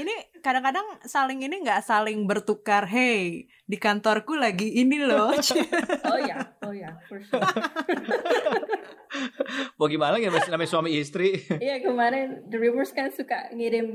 ini 0.00 0.14
kadang-kadang 0.44 0.84
saling 1.06 1.40
ini 1.44 1.62
nggak 1.64 1.84
saling 1.84 2.24
bertukar. 2.28 2.84
Hey, 2.84 3.48
di 3.64 3.76
kantorku 3.80 4.36
lagi 4.36 4.68
ini 4.80 5.00
loh. 5.00 5.32
oh 6.12 6.18
ya, 6.20 6.38
oh 6.64 6.74
ya, 6.74 6.92
for 7.08 7.20
sure. 7.22 7.40
Mau 9.76 9.88
gimana 9.88 10.16
ya 10.16 10.32
namanya 10.32 10.68
suami 10.68 10.96
istri? 10.96 11.36
Iya 11.60 11.84
kemarin 11.84 12.48
Dreamworks 12.48 12.96
kan 12.96 13.12
suka 13.12 13.52
ngirim 13.52 13.88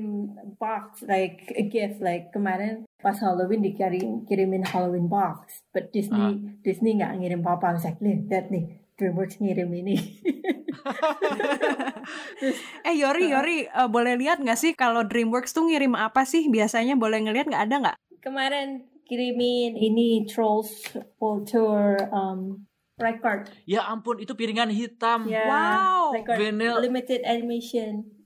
box 0.62 1.02
like 1.10 1.50
a 1.58 1.66
gift 1.66 2.00
like 2.06 2.30
kemarin 2.30 2.86
pas 3.02 3.18
Halloween 3.18 3.66
dikirim 3.66 4.26
kirimin 4.30 4.66
Halloween 4.66 5.10
box, 5.10 5.66
but 5.74 5.90
Disney 5.90 6.22
uh. 6.22 6.34
Disney 6.62 6.98
nggak 6.98 7.18
ngirim 7.18 7.42
apa-apa. 7.42 7.78
Exactly, 7.78 8.26
lihat 8.30 8.50
nih 8.54 8.87
DreamWorks 8.98 9.38
ngirim 9.38 9.70
ini. 9.78 9.94
eh 12.90 12.96
Yori, 12.98 13.30
Yori, 13.30 13.70
uh, 13.70 13.86
boleh 13.86 14.18
lihat 14.18 14.42
nggak 14.42 14.58
sih 14.58 14.74
kalau 14.74 15.06
DreamWorks 15.06 15.54
tuh 15.54 15.70
ngirim 15.70 15.94
apa 15.94 16.26
sih? 16.26 16.50
Biasanya 16.50 16.98
boleh 16.98 17.22
ngeliat 17.22 17.46
nggak 17.46 17.64
ada 17.70 17.76
nggak? 17.78 17.98
Kemarin 18.26 18.90
kirimin 19.06 19.78
ini 19.78 20.26
Trolls 20.26 20.98
World 21.22 21.46
Tour 21.46 22.02
um, 22.10 22.66
record. 22.98 23.54
Ya 23.70 23.86
ampun, 23.86 24.18
itu 24.18 24.34
piringan 24.34 24.74
hitam. 24.74 25.30
Yeah, 25.30 25.46
wow. 25.46 26.18
Record 26.18 26.42
Vinyl. 26.42 26.82
limited 26.82 27.22
animation. 27.22 28.18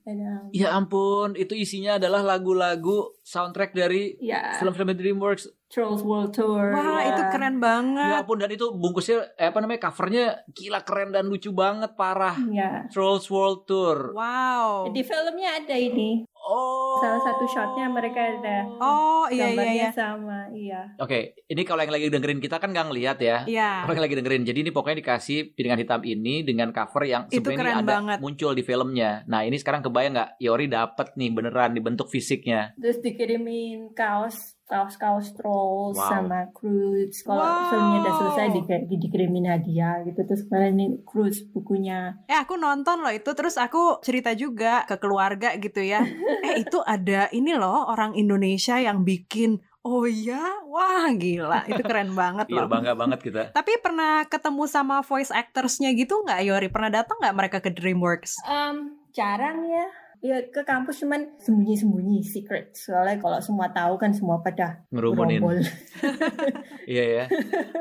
Ya 0.56 0.74
ampun, 0.74 1.38
itu 1.38 1.54
isinya 1.54 2.02
adalah 2.02 2.26
lagu-lagu 2.26 3.14
soundtrack 3.22 3.76
dari 3.76 4.18
yeah. 4.18 4.58
film-film 4.58 4.98
DreamWorks. 4.98 5.46
Trolls 5.72 6.04
World 6.04 6.36
Tour. 6.36 6.76
Wah, 6.76 7.00
ya. 7.00 7.16
itu 7.16 7.24
keren 7.32 7.64
banget. 7.64 8.12
Ya 8.12 8.20
ampun, 8.20 8.44
dan 8.44 8.52
itu 8.52 8.68
bungkusnya 8.76 9.32
eh, 9.40 9.48
apa 9.48 9.64
namanya 9.64 9.88
covernya 9.88 10.44
gila 10.52 10.84
keren 10.84 11.16
dan 11.16 11.32
lucu 11.32 11.56
banget 11.56 11.96
parah. 11.96 12.36
Ya. 12.52 12.92
Trolls 12.92 13.32
World 13.32 13.64
Tour. 13.64 14.12
Wow. 14.12 14.92
Di 14.92 15.02
filmnya 15.08 15.64
ada 15.64 15.76
ini. 15.80 16.28
Oh. 16.42 16.98
Salah 17.02 17.22
satu 17.22 17.46
shotnya 17.46 17.86
mereka 17.88 18.20
ada. 18.22 18.66
Oh 18.82 19.26
iya 19.30 19.54
iya 19.54 19.72
iya. 19.72 19.90
sama, 19.94 20.50
iya. 20.54 20.90
Oke, 20.98 21.08
okay, 21.08 21.24
ini 21.50 21.62
kalau 21.62 21.86
yang 21.86 21.94
lagi 21.94 22.10
dengerin 22.10 22.42
kita 22.42 22.58
kan 22.58 22.74
nggak 22.74 22.88
ngeliat 22.90 23.18
ya. 23.22 23.38
Iya. 23.46 23.86
Kalau 23.86 23.94
yang 23.96 24.06
lagi 24.10 24.18
dengerin, 24.18 24.44
jadi 24.46 24.60
ini 24.66 24.72
pokoknya 24.74 24.98
dikasih 25.06 25.54
piringan 25.54 25.82
hitam 25.82 26.02
ini 26.02 26.42
dengan 26.42 26.74
cover 26.74 27.04
yang 27.06 27.30
sebenarnya 27.30 27.82
ada 27.82 27.88
banget. 28.02 28.18
muncul 28.20 28.52
di 28.58 28.64
filmnya. 28.66 29.24
Nah 29.30 29.46
ini 29.46 29.58
sekarang 29.62 29.86
kebayang 29.86 30.18
nggak? 30.18 30.30
Yori 30.42 30.66
dapet 30.68 31.14
nih 31.16 31.30
beneran 31.30 31.78
dibentuk 31.78 32.10
fisiknya. 32.10 32.74
Terus 32.78 33.00
dikirimin 33.00 33.94
kaos 33.94 34.58
kaos-kaos 34.72 35.36
trolls 35.36 36.00
wow. 36.00 36.08
sama 36.08 36.48
Cruz. 36.56 37.28
Kalau 37.28 37.44
wow. 37.44 37.68
filmnya 37.68 37.98
udah 38.08 38.14
selesai 38.24 38.46
di, 38.56 38.62
di, 38.88 38.96
dikirimin 39.04 39.52
hadiah 39.52 40.00
gitu. 40.08 40.24
Terus 40.24 40.48
kemarin 40.48 40.80
ini 40.80 40.88
Cruz 41.04 41.44
bukunya. 41.52 42.16
Eh 42.32 42.40
aku 42.40 42.56
nonton 42.56 43.04
loh 43.04 43.12
itu. 43.12 43.28
Terus 43.36 43.60
aku 43.60 44.00
cerita 44.00 44.32
juga 44.32 44.88
ke 44.88 44.96
keluarga 44.96 45.60
gitu 45.60 45.84
ya. 45.84 46.00
eh 46.42 46.66
itu 46.66 46.78
ada 46.84 47.30
ini 47.32 47.54
loh 47.54 47.90
orang 47.90 48.18
Indonesia 48.18 48.78
yang 48.82 49.06
bikin 49.06 49.62
Oh 49.82 50.06
iya, 50.06 50.62
wah 50.70 51.10
gila, 51.10 51.66
itu 51.66 51.82
keren 51.82 52.14
banget 52.14 52.54
iya, 52.54 52.62
loh. 52.62 52.70
Iya 52.70 52.74
bangga 52.78 52.94
banget 52.94 53.20
kita. 53.26 53.42
Tapi 53.50 53.82
pernah 53.82 54.22
ketemu 54.30 54.70
sama 54.70 55.02
voice 55.02 55.34
actorsnya 55.34 55.90
gitu 55.98 56.22
nggak 56.22 56.46
Yori? 56.46 56.70
Pernah 56.70 57.02
datang 57.02 57.18
nggak 57.18 57.34
mereka 57.34 57.58
ke 57.66 57.74
DreamWorks? 57.74 58.46
Um, 58.46 59.02
jarang 59.10 59.66
ya 59.66 59.90
ya 60.22 60.38
ke 60.48 60.62
kampus 60.62 61.02
cuman 61.02 61.38
sembunyi-sembunyi 61.42 62.22
secret. 62.22 62.78
Soalnya 62.78 63.18
kalau 63.18 63.42
semua 63.42 63.74
tahu 63.74 63.98
kan 63.98 64.14
semua 64.14 64.40
pada 64.46 64.86
ngerumunin. 64.94 65.42
iya 66.92 67.04
ya 67.06 67.26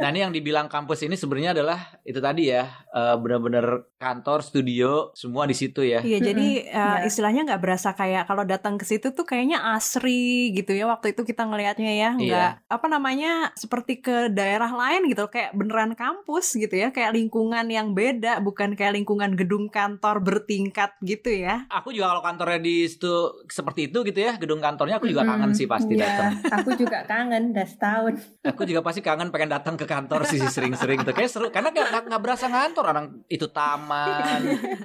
nah 0.01 0.09
ini 0.13 0.25
yang 0.25 0.33
dibilang 0.33 0.69
kampus 0.69 1.05
ini 1.05 1.17
sebenarnya 1.17 1.53
adalah 1.57 1.79
itu 2.05 2.21
tadi 2.21 2.53
ya 2.53 2.69
uh, 2.93 3.17
benar-benar 3.21 3.93
kantor 4.01 4.41
studio 4.41 5.13
semua 5.13 5.45
di 5.45 5.53
situ 5.53 5.85
ya. 5.85 6.01
Iya 6.01 6.19
jadi 6.33 6.49
uh, 6.73 6.99
istilahnya 7.05 7.45
nggak 7.45 7.63
berasa 7.63 7.93
kayak 7.93 8.25
kalau 8.25 8.49
datang 8.49 8.81
ke 8.81 8.89
situ 8.89 9.13
tuh 9.13 9.29
kayaknya 9.29 9.61
asri 9.77 10.57
gitu 10.57 10.73
ya 10.73 10.89
waktu 10.89 11.13
itu 11.13 11.23
kita 11.29 11.45
ngelihatnya 11.45 11.93
ya. 11.93 12.11
Nggak 12.17 12.51
iya. 12.61 12.73
apa 12.73 12.87
namanya 12.89 13.53
seperti 13.57 14.01
ke 14.01 14.33
daerah 14.33 14.73
lain 14.73 15.13
gitu 15.13 15.29
kayak 15.29 15.53
beneran 15.53 15.93
kampus 15.93 16.57
gitu 16.57 16.73
ya 16.73 16.89
kayak 16.89 17.13
lingkungan 17.13 17.69
yang 17.69 17.93
beda 17.93 18.41
bukan 18.41 18.73
kayak 18.73 18.97
lingkungan 18.97 19.37
gedung 19.37 19.69
kantor 19.69 20.25
bertingkat 20.25 20.97
gitu 21.05 21.29
ya. 21.29 21.69
Aku 21.69 21.93
juga 21.93 22.17
kalau 22.17 22.25
kantornya 22.31 22.63
di 22.63 22.87
situ 22.87 23.45
seperti 23.51 23.91
itu 23.91 24.07
gitu 24.07 24.19
ya 24.23 24.39
gedung 24.39 24.63
kantornya 24.63 25.03
aku 25.03 25.11
juga 25.11 25.27
kangen 25.27 25.51
sih 25.51 25.67
pasti 25.67 25.99
yeah, 25.99 26.07
datang 26.07 26.33
aku 26.55 26.71
juga 26.79 27.03
kangen 27.11 27.51
udah 27.51 27.67
setahun. 27.67 28.15
Aku 28.51 28.63
juga 28.69 28.81
pasti 28.81 29.01
kangen 29.03 29.29
pengen 29.35 29.51
datang 29.51 29.75
ke 29.75 29.85
kantor 29.85 30.23
sih 30.29 30.41
sering-sering 30.41 31.03
tuh. 31.03 31.13
Kayak 31.13 31.31
seru 31.33 31.47
karena 31.51 31.75
nggak 31.75 32.09
nggak 32.09 32.23
berasa 32.23 32.47
ngantor. 32.47 32.85
Orang 32.87 33.07
itu 33.27 33.47
taman 33.51 34.41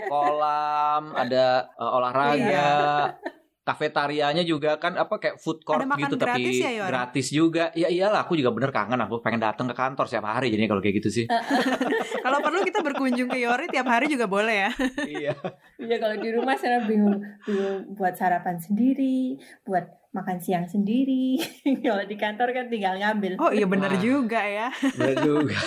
kolam 0.10 1.04
ada 1.14 1.70
uh, 1.78 1.98
olahraga. 1.98 2.40
Yeah 2.40 3.35
kafetarianya 3.66 4.46
juga 4.46 4.78
kan 4.78 4.94
apa 4.94 5.18
kayak 5.18 5.42
food 5.42 5.66
court 5.66 5.82
gitu 5.98 6.16
tapi 6.22 6.62
ya, 6.62 6.86
gratis 6.86 7.34
juga. 7.34 7.74
Ya 7.74 7.90
iyalah 7.90 8.30
aku 8.30 8.38
juga 8.38 8.54
bener 8.54 8.70
kangen 8.70 9.02
aku 9.02 9.26
pengen 9.26 9.42
datang 9.42 9.66
ke 9.66 9.74
kantor 9.74 10.06
setiap 10.06 10.30
hari 10.30 10.54
jadi 10.54 10.70
kalau 10.70 10.86
kayak 10.86 11.02
gitu 11.02 11.10
sih. 11.10 11.26
kalau 12.26 12.46
perlu 12.46 12.62
kita 12.62 12.86
berkunjung 12.86 13.26
ke 13.26 13.42
Yori 13.42 13.66
tiap 13.74 13.90
hari 13.90 14.06
juga 14.06 14.30
boleh 14.30 14.70
ya. 14.70 14.72
iya. 15.18 15.34
Iya 15.82 15.98
kalau 15.98 16.16
di 16.22 16.30
rumah 16.30 16.54
saya 16.62 16.86
bingung, 16.86 17.18
bingung 17.42 17.98
buat 17.98 18.14
sarapan 18.14 18.62
sendiri, 18.62 19.42
buat 19.66 19.90
makan 20.14 20.38
siang 20.38 20.70
sendiri. 20.70 21.42
kalau 21.86 22.06
di 22.06 22.16
kantor 22.22 22.54
kan 22.54 22.66
tinggal 22.70 23.02
ngambil. 23.02 23.42
Oh 23.42 23.50
iya 23.50 23.66
bener 23.66 23.98
juga 23.98 24.46
ya. 24.46 24.70
Bener 24.94 25.26
juga. 25.26 25.58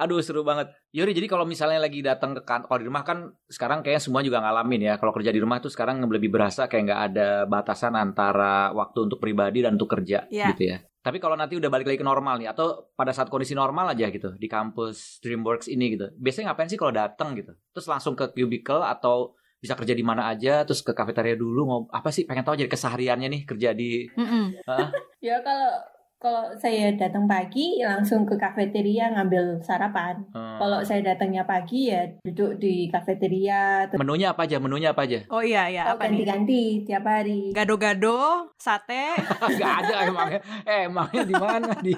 Aduh 0.00 0.24
seru 0.24 0.40
banget. 0.40 0.72
Yori 0.96 1.12
jadi 1.12 1.28
kalau 1.28 1.44
misalnya 1.44 1.76
lagi 1.76 2.00
datang 2.00 2.32
ke 2.32 2.40
kantor, 2.40 2.66
kalau 2.72 2.80
di 2.80 2.88
rumah 2.88 3.04
kan 3.04 3.18
sekarang 3.52 3.84
kayaknya 3.84 4.00
semua 4.00 4.24
juga 4.24 4.40
ngalamin 4.40 4.88
ya. 4.88 4.94
Kalau 4.96 5.12
kerja 5.12 5.28
di 5.28 5.40
rumah 5.44 5.60
tuh 5.60 5.68
sekarang 5.68 6.00
lebih 6.00 6.32
berasa 6.32 6.64
kayak 6.72 6.82
nggak 6.88 7.02
ada 7.12 7.28
batasan 7.44 7.92
antara 7.92 8.72
waktu 8.72 9.04
untuk 9.04 9.20
pribadi 9.20 9.60
dan 9.60 9.76
untuk 9.76 9.92
kerja 9.92 10.24
yeah. 10.32 10.56
gitu 10.56 10.72
ya. 10.72 10.80
Tapi 11.00 11.16
kalau 11.16 11.36
nanti 11.36 11.56
udah 11.56 11.68
balik 11.68 11.88
lagi 11.88 12.00
ke 12.00 12.04
normal 12.04 12.40
nih 12.40 12.48
atau 12.52 12.92
pada 12.92 13.12
saat 13.12 13.28
kondisi 13.28 13.56
normal 13.56 13.92
aja 13.92 14.08
gitu 14.08 14.36
di 14.36 14.48
kampus 14.48 15.20
Dreamworks 15.20 15.68
ini 15.68 15.96
gitu. 15.96 16.08
Biasanya 16.16 16.52
ngapain 16.52 16.68
sih 16.72 16.80
kalau 16.80 16.92
datang 16.92 17.36
gitu? 17.36 17.52
Terus 17.76 17.86
langsung 17.88 18.16
ke 18.16 18.32
cubicle 18.32 18.80
atau 18.80 19.36
bisa 19.60 19.76
kerja 19.76 19.92
di 19.92 20.00
mana 20.00 20.32
aja 20.32 20.64
terus 20.64 20.80
ke 20.80 20.96
kafetaria 20.96 21.36
dulu 21.36 21.60
mau 21.68 21.80
apa 21.92 22.08
sih 22.08 22.24
pengen 22.24 22.48
tahu 22.48 22.56
jadi 22.56 22.72
kesehariannya 22.72 23.28
nih 23.28 23.42
kerja 23.44 23.76
di 23.76 24.08
mm 24.08 24.24
-mm. 24.24 24.44
Uh? 24.64 24.88
ya 25.20 25.36
kalau 25.44 25.84
kalau 26.20 26.52
saya 26.60 26.92
datang 27.00 27.24
pagi 27.24 27.80
langsung 27.80 28.28
ke 28.28 28.36
kafeteria 28.36 29.08
ngambil 29.16 29.56
sarapan. 29.64 30.20
Hmm. 30.36 30.60
Kalau 30.60 30.84
saya 30.84 31.00
datangnya 31.00 31.48
pagi 31.48 31.88
ya 31.88 32.04
duduk 32.20 32.60
di 32.60 32.92
kafeteria. 32.92 33.88
Menunya 33.96 34.36
apa 34.36 34.44
aja? 34.44 34.60
Menunya 34.60 34.92
apa 34.92 35.08
aja? 35.08 35.24
Oh 35.32 35.40
iya 35.40 35.72
iya. 35.72 35.88
Oh, 35.88 35.96
ganti-ganti 35.96 36.84
tiap 36.84 37.08
hari. 37.08 37.56
Gado-gado, 37.56 38.52
sate. 38.60 39.16
Gak 39.60 39.74
ada 39.80 40.12
emangnya. 40.12 40.40
Eh 40.68 40.80
emangnya 40.92 41.22
di 41.24 41.34
mana 41.40 41.72
di 41.80 41.96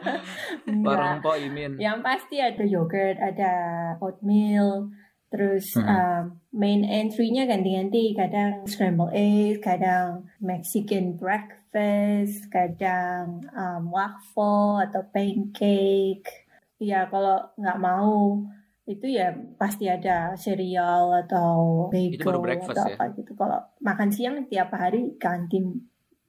warung 0.88 1.20
Po 1.20 1.36
Imin? 1.36 1.76
Yang 1.76 1.98
pasti 2.00 2.40
ada 2.40 2.64
yogurt, 2.64 3.20
ada 3.20 3.52
oatmeal. 4.00 4.88
Terus 5.28 5.76
hmm. 5.76 5.84
um, 5.84 6.22
main 6.56 6.80
entry-nya 6.80 7.44
ganti-ganti. 7.44 8.16
Kadang 8.16 8.64
scramble 8.64 9.12
eggs, 9.12 9.60
kadang 9.60 10.32
Mexican 10.40 11.20
breakfast 11.20 11.63
breakfast, 11.74 12.46
kadang 12.54 13.42
um, 13.50 13.90
waffle 13.90 14.78
atau 14.78 15.02
pancake. 15.10 16.46
Ya 16.78 17.10
kalau 17.10 17.50
nggak 17.58 17.78
mau 17.82 18.46
itu 18.86 19.10
ya 19.10 19.34
pasti 19.58 19.90
ada 19.90 20.38
cereal 20.38 21.10
atau 21.26 21.88
bagel 21.90 22.22
atau 22.22 22.86
ya? 22.86 22.94
apa 22.94 23.04
gitu. 23.18 23.34
Kalau 23.34 23.58
makan 23.82 24.10
siang 24.14 24.46
tiap 24.46 24.70
hari 24.70 25.18
ganti 25.18 25.66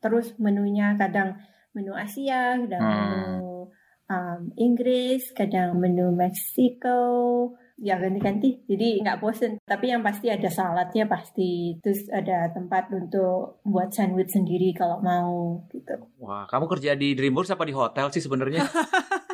terus 0.02 0.34
menunya 0.42 0.98
kadang 0.98 1.38
menu 1.78 1.94
Asia, 1.94 2.58
kadang 2.66 2.82
hmm. 2.82 3.06
menu 3.06 3.70
um, 4.10 4.42
Inggris, 4.58 5.30
kadang 5.30 5.78
menu 5.78 6.10
Meksiko, 6.10 7.54
ya 7.76 8.00
ganti-ganti. 8.00 8.64
Jadi 8.68 9.04
nggak 9.04 9.20
bosen. 9.20 9.60
Tapi 9.64 9.92
yang 9.92 10.02
pasti 10.02 10.32
ada 10.32 10.48
saladnya 10.48 11.06
pasti. 11.08 11.76
Terus 11.84 12.08
ada 12.12 12.52
tempat 12.52 12.92
untuk 12.92 13.60
buat 13.68 13.92
sandwich 13.92 14.32
sendiri 14.32 14.72
kalau 14.72 15.00
mau 15.04 15.64
gitu. 15.72 15.96
Wah 16.22 16.48
kamu 16.48 16.66
kerja 16.72 16.96
di 16.96 17.14
Dreamworks 17.14 17.52
apa 17.52 17.68
di 17.68 17.74
hotel 17.76 18.12
sih 18.12 18.24
sebenarnya 18.24 18.64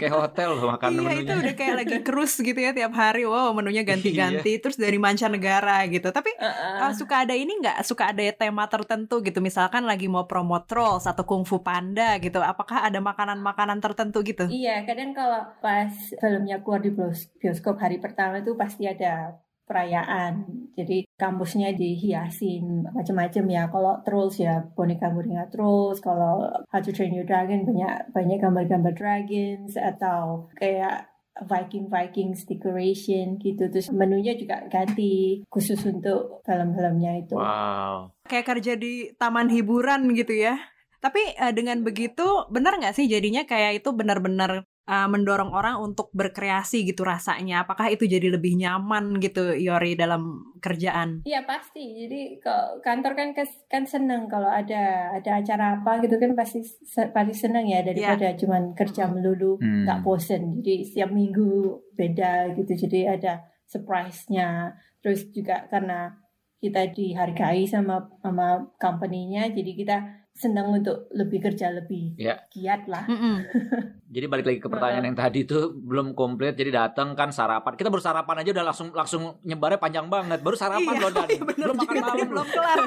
kayak 0.00 0.14
hotel 0.14 0.48
loh 0.54 0.74
makan 0.74 0.90
iya, 0.94 0.98
menunya. 1.02 1.22
itu 1.24 1.32
udah 1.34 1.54
kayak 1.58 1.74
lagi 1.84 1.96
cruise 2.06 2.36
gitu 2.38 2.58
ya 2.58 2.70
tiap 2.70 2.94
hari. 2.94 3.26
Wow 3.26 3.50
menunya 3.56 3.82
ganti-ganti 3.82 4.52
iya. 4.56 4.60
terus 4.62 4.76
dari 4.76 5.00
mancanegara 5.00 5.88
gitu. 5.90 6.12
Tapi 6.12 6.30
uh 6.38 6.46
-uh. 6.46 6.76
Uh, 6.88 6.92
suka 6.94 7.26
ada 7.26 7.34
ini 7.34 7.56
nggak? 7.58 7.82
Suka 7.82 8.14
ada 8.14 8.22
tema 8.36 8.68
tertentu 8.70 9.24
gitu. 9.24 9.42
Misalkan 9.42 9.88
lagi 9.88 10.06
mau 10.06 10.28
promo 10.28 10.60
trolls 10.62 11.08
atau 11.08 11.24
kungfu 11.24 11.64
panda 11.64 12.20
gitu. 12.22 12.38
Apakah 12.38 12.84
ada 12.84 13.00
makanan-makanan 13.02 13.82
tertentu 13.82 14.22
gitu? 14.22 14.46
Iya 14.46 14.84
kadang 14.84 15.16
kalau 15.16 15.48
pas 15.58 15.90
filmnya 16.20 16.60
keluar 16.60 16.84
di 16.84 16.92
bioskop 17.40 17.80
hari 17.80 17.98
pertama 17.98 18.44
itu 18.44 18.52
pasti 18.54 18.84
ada 18.84 19.40
perayaan. 19.64 20.44
Jadi 20.76 21.07
kampusnya 21.18 21.74
dihiasin 21.74 22.86
macam-macam 22.94 23.44
ya. 23.50 23.62
Kalau 23.66 23.94
Trolls 24.06 24.38
ya 24.38 24.62
boneka-boneka 24.72 25.50
Trolls. 25.50 25.98
Kalau 25.98 26.46
How 26.70 26.80
to 26.80 26.94
Train 26.94 27.12
Your 27.12 27.26
Dragon 27.26 27.66
banyak 27.66 28.14
banyak 28.14 28.38
gambar-gambar 28.38 28.94
dragons 28.94 29.74
atau 29.74 30.46
kayak 30.54 31.10
Viking 31.38 31.86
Vikings 31.90 32.46
decoration 32.46 33.38
gitu. 33.42 33.66
Terus 33.70 33.90
menunya 33.90 34.38
juga 34.38 34.62
ganti 34.70 35.42
khusus 35.50 35.78
untuk 35.86 36.42
film-filmnya 36.46 37.26
itu. 37.26 37.34
Wow. 37.34 38.14
Kayak 38.26 38.46
kerja 38.54 38.72
di 38.78 39.10
taman 39.18 39.50
hiburan 39.50 40.14
gitu 40.14 40.34
ya. 40.34 40.58
Tapi 40.98 41.38
uh, 41.38 41.54
dengan 41.54 41.86
begitu 41.86 42.46
benar 42.50 42.78
nggak 42.78 42.94
sih 42.94 43.06
jadinya 43.06 43.46
kayak 43.46 43.82
itu 43.82 43.94
benar-benar 43.94 44.66
uh, 44.88 45.06
mendorong 45.06 45.52
orang 45.52 45.76
untuk 45.78 46.08
berkreasi 46.16 46.88
gitu 46.88 47.04
rasanya. 47.04 47.68
Apakah 47.68 47.92
itu 47.92 48.08
jadi 48.08 48.32
lebih 48.32 48.56
nyaman 48.56 49.20
gitu 49.20 49.52
Yori 49.52 49.94
dalam 49.94 50.56
kerjaan? 50.64 51.22
Iya 51.28 51.44
pasti. 51.44 52.08
Jadi 52.08 52.40
kalau 52.40 52.80
kantor 52.80 53.12
kan 53.12 53.28
kan 53.68 53.84
seneng 53.84 54.26
kalau 54.26 54.48
ada 54.48 55.12
ada 55.12 55.44
acara 55.44 55.78
apa 55.78 56.00
gitu 56.00 56.16
kan 56.16 56.32
pasti 56.32 56.64
pasti 56.88 57.34
seneng 57.36 57.68
ya 57.68 57.84
daripada 57.84 58.32
yeah. 58.32 58.38
cuman 58.40 58.72
kerja 58.72 59.06
melulu 59.12 59.60
nggak 59.60 60.00
hmm. 60.00 60.06
bosen. 60.08 60.64
Jadi 60.64 60.88
setiap 60.88 61.12
minggu 61.12 61.76
beda 61.92 62.56
gitu. 62.56 62.88
Jadi 62.88 63.04
ada 63.04 63.44
surprise-nya. 63.68 64.72
Terus 65.04 65.28
juga 65.30 65.68
karena 65.68 66.10
kita 66.58 66.90
dihargai 66.90 67.70
sama 67.70 68.02
sama 68.18 68.66
company-nya 68.82 69.54
jadi 69.54 69.72
kita 69.78 69.96
senang 70.38 70.70
untuk 70.70 71.10
lebih 71.10 71.42
kerja 71.42 71.74
lebih 71.74 72.14
ya. 72.14 72.38
giat 72.54 72.86
lah. 72.86 73.02
Mm 73.10 73.18
-mm. 73.18 73.36
jadi 74.14 74.26
balik 74.30 74.46
lagi 74.46 74.58
ke 74.62 74.70
pertanyaan 74.70 75.10
yang 75.10 75.18
tadi 75.18 75.42
itu 75.42 75.74
belum 75.74 76.14
komplit 76.14 76.54
jadi 76.54 76.70
datang 76.70 77.18
kan 77.18 77.34
sarapan. 77.34 77.74
Kita 77.74 77.90
baru 77.90 77.98
sarapan 77.98 78.46
aja 78.46 78.50
udah 78.54 78.64
langsung 78.70 78.88
langsung 78.94 79.22
nyebarnya 79.42 79.82
panjang 79.82 80.06
banget. 80.06 80.38
Baru 80.38 80.54
sarapan 80.54 80.94
iya, 80.94 81.02
loh 81.02 81.10
dan 81.10 81.26
iya, 81.26 81.42
belum 81.42 81.76
makan 81.76 81.96
malam 81.98 82.26
belum 82.30 82.48
kelar. 82.54 82.78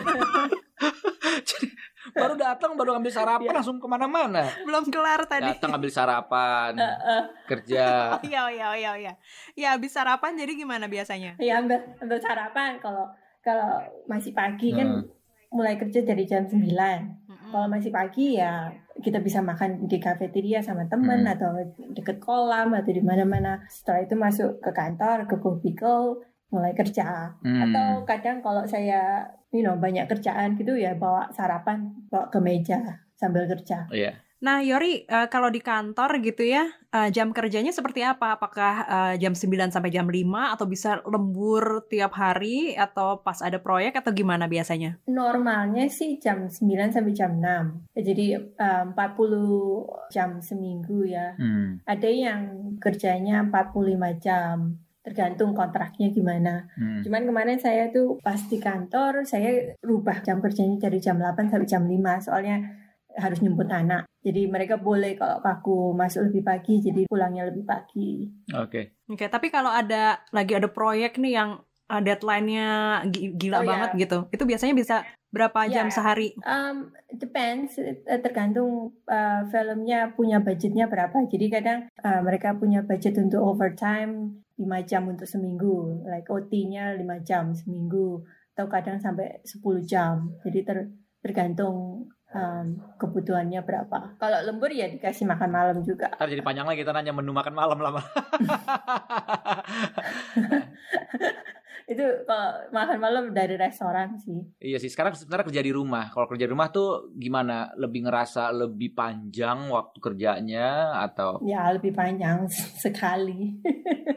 jadi, 1.52 1.68
baru 2.16 2.34
datang 2.40 2.72
baru 2.80 2.90
ngambil 2.96 3.12
sarapan 3.12 3.52
ya. 3.52 3.58
langsung 3.60 3.78
ke 3.84 3.88
mana-mana. 3.92 4.44
Belum 4.64 4.84
kelar 4.88 5.22
tadi. 5.28 5.52
Datang 5.52 5.70
ngambil 5.76 5.92
sarapan 5.92 6.72
uh, 6.80 6.88
uh. 6.88 7.24
kerja. 7.52 7.84
Oh, 8.16 8.22
iya 8.24 8.44
iya 8.48 8.70
iya 8.80 8.92
iya. 8.96 9.14
Ya 9.60 9.68
habis 9.76 9.92
sarapan 9.92 10.40
jadi 10.40 10.56
gimana 10.56 10.88
biasanya? 10.88 11.36
Iya 11.36 11.60
ambil 11.60 11.84
ambil 12.00 12.20
sarapan 12.24 12.80
kalau 12.80 13.12
kalau 13.44 13.82
masih 14.06 14.32
pagi 14.32 14.72
kan 14.72 14.88
hmm. 14.88 15.04
kan 15.04 15.21
mulai 15.52 15.76
kerja 15.76 16.02
dari 16.08 16.24
jam 16.24 16.48
9 16.48 17.22
kalau 17.52 17.68
masih 17.68 17.92
pagi 17.92 18.40
ya 18.40 18.72
kita 19.04 19.20
bisa 19.20 19.44
makan 19.44 19.86
di 19.86 20.00
kafeteria 20.00 20.64
sama 20.64 20.88
teman 20.88 21.28
hmm. 21.28 21.34
atau 21.36 21.52
deket 21.92 22.24
kolam 22.24 22.72
atau 22.72 22.92
di 22.92 23.04
mana-mana. 23.04 23.60
Setelah 23.68 24.08
itu 24.08 24.16
masuk 24.16 24.64
ke 24.64 24.72
kantor, 24.72 25.28
ke 25.28 25.36
kubikel, 25.42 26.24
mulai 26.56 26.72
kerja. 26.72 27.36
Hmm. 27.44 27.62
Atau 27.68 28.08
kadang 28.08 28.40
kalau 28.40 28.64
saya, 28.64 29.28
you 29.52 29.68
know, 29.68 29.76
banyak 29.76 30.08
kerjaan 30.08 30.56
gitu 30.56 30.80
ya 30.80 30.96
bawa 30.96 31.28
sarapan, 31.36 31.92
bawa 32.08 32.32
ke 32.32 32.40
meja 32.40 33.04
sambil 33.20 33.46
kerja. 33.46 33.86
Yeah. 33.92 34.16
Nah, 34.42 34.66
Yori, 34.66 35.06
uh, 35.06 35.30
kalau 35.30 35.54
di 35.54 35.62
kantor 35.62 36.18
gitu 36.26 36.42
ya, 36.42 36.66
uh, 36.90 37.14
jam 37.14 37.30
kerjanya 37.30 37.70
seperti 37.70 38.02
apa? 38.02 38.42
Apakah 38.42 38.74
uh, 38.90 39.14
jam 39.22 39.38
9 39.38 39.70
sampai 39.70 39.94
jam 39.94 40.10
5 40.10 40.18
atau 40.58 40.66
bisa 40.66 40.98
lembur 41.06 41.86
tiap 41.86 42.18
hari 42.18 42.74
atau 42.74 43.22
pas 43.22 43.38
ada 43.46 43.62
proyek 43.62 44.02
atau 44.02 44.10
gimana 44.10 44.50
biasanya? 44.50 44.98
Normalnya 45.06 45.86
sih 45.94 46.18
jam 46.18 46.50
9 46.50 46.58
sampai 46.90 47.14
jam 47.14 47.38
6. 47.38 48.02
Jadi 48.02 48.26
uh, 48.58 48.84
40 48.98 50.10
jam 50.10 50.42
seminggu 50.42 51.06
ya. 51.06 51.38
Hmm. 51.38 51.78
Ada 51.86 52.10
yang 52.10 52.42
kerjanya 52.82 53.46
45 53.46 54.26
jam 54.26 54.82
tergantung 55.06 55.54
kontraknya 55.54 56.10
gimana. 56.10 56.66
Hmm. 56.74 57.06
Cuman 57.06 57.30
kemarin 57.30 57.62
saya 57.62 57.94
tuh 57.94 58.18
pas 58.26 58.38
di 58.38 58.58
kantor 58.58 59.22
saya 59.22 59.78
rubah 59.86 60.22
jam 60.26 60.42
kerjanya 60.42 60.90
dari 60.90 60.98
jam 60.98 61.22
8 61.22 61.50
sampai 61.50 61.70
jam 61.70 61.86
5 61.86 62.26
soalnya 62.26 62.81
harus 63.18 63.40
nyebut 63.44 63.68
anak. 63.68 64.08
Jadi 64.22 64.46
mereka 64.48 64.78
boleh 64.78 65.18
kalau 65.18 65.42
aku 65.42 65.92
masuk 65.98 66.30
lebih 66.30 66.46
pagi, 66.46 66.80
jadi 66.80 67.10
pulangnya 67.10 67.50
lebih 67.50 67.66
pagi. 67.66 68.30
Oke. 68.54 68.70
Okay. 68.70 68.86
Oke, 69.12 69.26
okay, 69.26 69.28
tapi 69.28 69.48
kalau 69.50 69.74
ada 69.74 70.22
lagi 70.32 70.54
ada 70.56 70.70
proyek 70.70 71.18
nih 71.18 71.34
yang 71.36 71.60
uh, 71.92 72.02
deadline-nya 72.02 73.02
gila 73.12 73.60
oh, 73.60 73.68
banget 73.68 73.90
yeah. 73.98 74.02
gitu, 74.08 74.18
itu 74.32 74.44
biasanya 74.48 74.76
bisa 74.78 74.96
berapa 75.32 75.68
yeah. 75.68 75.74
jam 75.74 75.88
sehari? 75.92 76.38
Um, 76.48 76.96
depends, 77.12 77.76
tergantung 78.24 78.96
uh, 79.08 79.42
filmnya 79.52 80.16
punya 80.16 80.40
budgetnya 80.40 80.88
berapa. 80.88 81.28
Jadi 81.28 81.46
kadang 81.52 81.80
uh, 82.04 82.22
mereka 82.24 82.56
punya 82.56 82.84
budget 82.86 83.20
untuk 83.20 83.44
overtime 83.44 84.44
5 84.56 84.90
jam 84.90 85.10
untuk 85.10 85.26
seminggu, 85.26 86.06
like 86.06 86.30
OT-nya 86.30 86.94
5 86.94 87.28
jam 87.28 87.52
seminggu, 87.52 88.22
atau 88.54 88.70
kadang 88.70 89.02
sampai 89.02 89.42
10 89.44 89.60
jam. 89.84 90.30
Jadi 90.46 90.60
ter 90.62 90.78
tergantung 91.22 92.08
um, 92.32 92.80
kebutuhannya 92.98 93.62
berapa. 93.64 94.16
Kalau 94.18 94.40
lembur 94.48 94.72
ya 94.72 94.88
dikasih 94.88 95.28
makan 95.28 95.52
malam 95.52 95.84
juga. 95.84 96.08
Ntar 96.16 96.30
jadi 96.32 96.44
panjang 96.44 96.68
lagi 96.68 96.80
kita 96.84 96.94
nanya 96.96 97.14
menu 97.16 97.34
makan 97.36 97.54
malam 97.56 97.80
lama. 97.80 98.02
itu 101.92 102.06
kalau 102.24 102.72
makan 102.72 102.98
malam 103.04 103.26
dari 103.36 103.60
restoran 103.60 104.16
sih. 104.16 104.40
Iya 104.64 104.80
sih. 104.80 104.88
Sekarang 104.88 105.12
sebenarnya 105.12 105.52
kerja 105.52 105.64
di 105.64 105.74
rumah. 105.76 106.08
Kalau 106.08 106.28
kerja 106.32 106.48
di 106.48 106.52
rumah 106.56 106.72
tuh 106.72 107.12
gimana? 107.20 107.68
Lebih 107.76 108.08
ngerasa 108.08 108.56
lebih 108.56 108.96
panjang 108.96 109.68
waktu 109.68 109.98
kerjanya 110.00 110.96
atau? 111.04 111.44
Ya 111.44 111.68
lebih 111.76 111.92
panjang 111.92 112.48
sekali. 112.84 113.60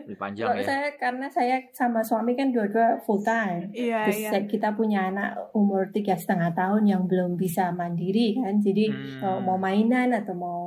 Lebih 0.06 0.18
panjang 0.18 0.62
ya. 0.62 0.64
Saya 0.64 0.88
karena 0.96 1.26
saya 1.26 1.56
sama 1.74 2.06
suami 2.06 2.38
kan 2.38 2.54
dua-dua 2.54 3.02
full 3.02 3.20
time. 3.26 3.74
Iya 3.74 4.06
Terus 4.06 4.20
iya. 4.22 4.40
kita 4.46 4.78
punya 4.78 5.10
anak 5.10 5.50
umur 5.50 5.90
tiga 5.90 6.14
setengah 6.14 6.54
tahun 6.54 6.86
yang 6.86 7.02
belum 7.10 7.34
bisa 7.34 7.74
mandiri 7.74 8.38
kan. 8.38 8.62
Jadi 8.62 8.84
hmm. 8.88 9.18
kalau 9.18 9.40
mau 9.42 9.58
mainan 9.58 10.14
atau 10.14 10.34
mau 10.38 10.62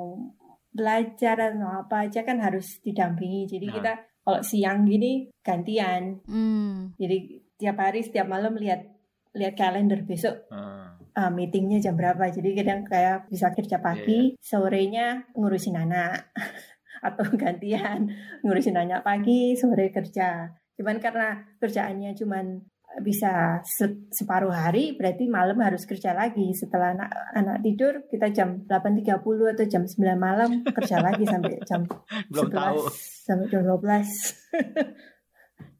belajar 0.77 1.41
atau 1.41 1.69
apa 1.73 2.05
aja 2.05 2.21
kan 2.21 2.37
harus 2.37 2.77
didampingi. 2.85 3.49
Jadi 3.49 3.65
nah. 3.71 3.75
kita 3.79 3.93
kalau 4.27 4.43
siang 4.43 4.83
gini 4.83 5.31
gantian. 5.39 6.19
Hmm. 6.27 6.91
Jadi 6.99 7.47
tiap 7.55 7.79
hari 7.79 8.03
setiap 8.03 8.27
malam 8.27 8.59
lihat 8.59 8.83
lihat 9.31 9.55
kalender 9.55 10.03
besok. 10.03 10.51
Hmm. 10.51 10.99
Uh, 11.15 11.31
meetingnya 11.31 11.79
jam 11.79 11.95
berapa 11.95 12.29
jadi 12.29 12.61
kadang 12.61 12.85
kayak 12.85 13.25
bisa 13.31 13.49
kerja 13.49 13.81
pagi 13.81 14.37
yeah. 14.37 14.37
Iya. 14.37 14.43
sorenya 14.43 15.07
ngurusin 15.33 15.73
anak 15.73 16.29
atau 17.07 17.25
gantian 17.33 18.13
ngurusin 18.45 18.77
anak 18.77 19.01
pagi 19.01 19.57
sore 19.57 19.89
kerja 19.89 20.53
cuman 20.77 21.01
karena 21.01 21.41
kerjaannya 21.57 22.13
cuman 22.13 22.61
bisa 23.03 23.61
se 23.65 24.09
separuh 24.09 24.49
hari 24.49 24.97
berarti 24.97 25.29
malam 25.29 25.61
harus 25.61 25.85
kerja 25.85 26.13
lagi 26.17 26.49
setelah 26.53 26.97
anak 26.97 27.09
anak 27.33 27.57
tidur 27.61 27.93
kita 28.09 28.33
jam 28.33 28.65
8.30 28.65 29.53
atau 29.53 29.65
jam 29.69 29.83
9 29.85 29.97
malam 30.17 30.65
kerja 30.65 30.97
lagi 31.01 31.23
sampai 31.25 31.61
jam 31.65 31.85
Belum 32.33 32.49
11 32.49 32.57
tahu. 32.57 32.79
sampai 33.25 33.45
jam 33.53 33.61
12 33.65 35.16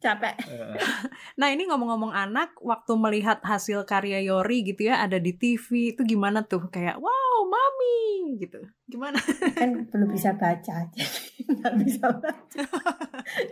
capek. 0.02 0.36
Nah 1.40 1.54
ini 1.54 1.70
ngomong-ngomong 1.70 2.14
anak, 2.14 2.58
waktu 2.62 2.94
melihat 2.98 3.42
hasil 3.46 3.86
karya 3.86 4.22
Yori 4.26 4.66
gitu 4.66 4.90
ya 4.90 5.06
ada 5.06 5.22
di 5.22 5.34
TV 5.38 5.94
itu 5.94 6.02
gimana 6.02 6.42
tuh 6.42 6.66
kayak 6.70 6.98
wow 6.98 7.40
mami 7.46 8.38
gitu, 8.42 8.62
gimana? 8.90 9.18
Kan 9.54 9.86
belum 9.90 10.10
bisa 10.18 10.34
baca, 10.34 10.90
nggak 11.58 11.74
bisa 11.82 12.10
baca. 12.10 12.64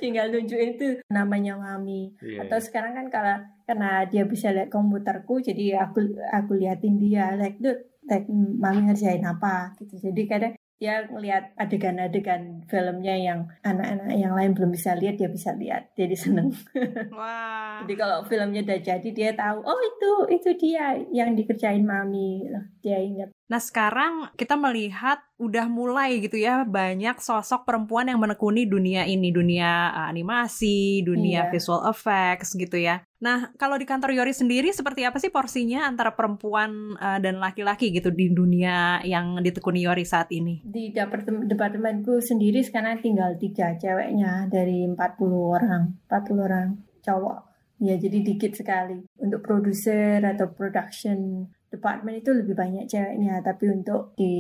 Tinggal 0.02 0.34
tunjukin 0.34 0.78
itu 0.78 0.88
namanya 1.10 1.58
mami. 1.58 2.14
Yeah. 2.22 2.46
Atau 2.46 2.58
sekarang 2.62 2.98
kan 2.98 3.08
kalau 3.14 3.38
karena 3.66 4.06
dia 4.10 4.26
bisa 4.26 4.50
lihat 4.54 4.74
komputerku, 4.74 5.42
jadi 5.42 5.82
aku 5.86 6.18
aku 6.34 6.58
liatin 6.58 6.98
dia 6.98 7.38
like 7.38 7.62
tuh 7.62 7.78
like 8.06 8.26
mami 8.34 8.90
ngerjain 8.90 9.26
apa 9.26 9.74
gitu. 9.78 9.98
Jadi 9.98 10.22
kadang 10.26 10.54
dia 10.76 11.08
ngelihat 11.08 11.56
adegan-adegan 11.56 12.64
filmnya 12.68 13.16
yang 13.16 13.48
anak-anak 13.64 14.12
yang 14.16 14.34
lain 14.36 14.52
belum 14.52 14.72
bisa 14.76 14.96
lihat 14.96 15.16
dia 15.16 15.32
bisa 15.32 15.56
lihat 15.56 15.92
jadi 15.96 16.16
seneng. 16.16 16.52
Wah. 17.16 17.84
jadi 17.84 17.94
kalau 17.96 18.24
filmnya 18.28 18.64
udah 18.64 18.80
jadi 18.84 19.10
dia 19.16 19.32
tahu 19.36 19.64
oh 19.64 19.80
itu 19.80 20.12
itu 20.36 20.50
dia 20.60 20.96
yang 21.12 21.36
dikerjain 21.36 21.84
mami 21.84 22.48
dia 22.84 23.00
ingat. 23.00 23.35
Nah 23.46 23.62
sekarang 23.62 24.34
kita 24.34 24.58
melihat 24.58 25.22
udah 25.38 25.70
mulai 25.70 26.18
gitu 26.18 26.40
ya 26.40 26.66
banyak 26.66 27.22
sosok 27.22 27.62
perempuan 27.68 28.10
yang 28.10 28.18
menekuni 28.18 28.66
dunia 28.66 29.06
ini 29.06 29.30
dunia 29.30 29.94
uh, 29.94 30.10
animasi, 30.10 31.06
dunia 31.06 31.46
iya. 31.46 31.52
visual 31.54 31.86
effects 31.86 32.58
gitu 32.58 32.74
ya. 32.82 33.06
Nah 33.22 33.54
kalau 33.54 33.78
di 33.78 33.86
kantor 33.86 34.18
Yori 34.18 34.34
sendiri 34.34 34.74
seperti 34.74 35.06
apa 35.06 35.22
sih 35.22 35.30
porsinya 35.30 35.86
antara 35.86 36.18
perempuan 36.18 36.98
uh, 36.98 37.22
dan 37.22 37.38
laki-laki 37.38 37.94
gitu 37.94 38.10
di 38.10 38.34
dunia 38.34 39.06
yang 39.06 39.38
ditekuni 39.38 39.86
Yori 39.86 40.10
saat 40.10 40.34
ini? 40.34 40.66
Di 40.66 40.90
departemen 40.90 41.46
departemenku 41.46 42.18
sendiri 42.26 42.66
sekarang 42.66 42.98
tinggal 43.06 43.38
tiga 43.38 43.78
ceweknya 43.78 44.50
dari 44.50 44.90
40 44.90 44.98
orang, 45.30 45.94
40 46.10 46.48
orang 46.50 46.68
cowok. 47.06 47.54
Ya 47.76 48.00
jadi 48.00 48.24
dikit 48.24 48.56
sekali 48.56 49.04
untuk 49.20 49.44
produser 49.44 50.24
atau 50.24 50.48
production 50.50 51.46
department 51.76 52.24
itu 52.24 52.32
lebih 52.32 52.56
banyak 52.56 52.88
ceweknya 52.88 53.44
tapi 53.44 53.68
untuk 53.68 54.16
di 54.16 54.34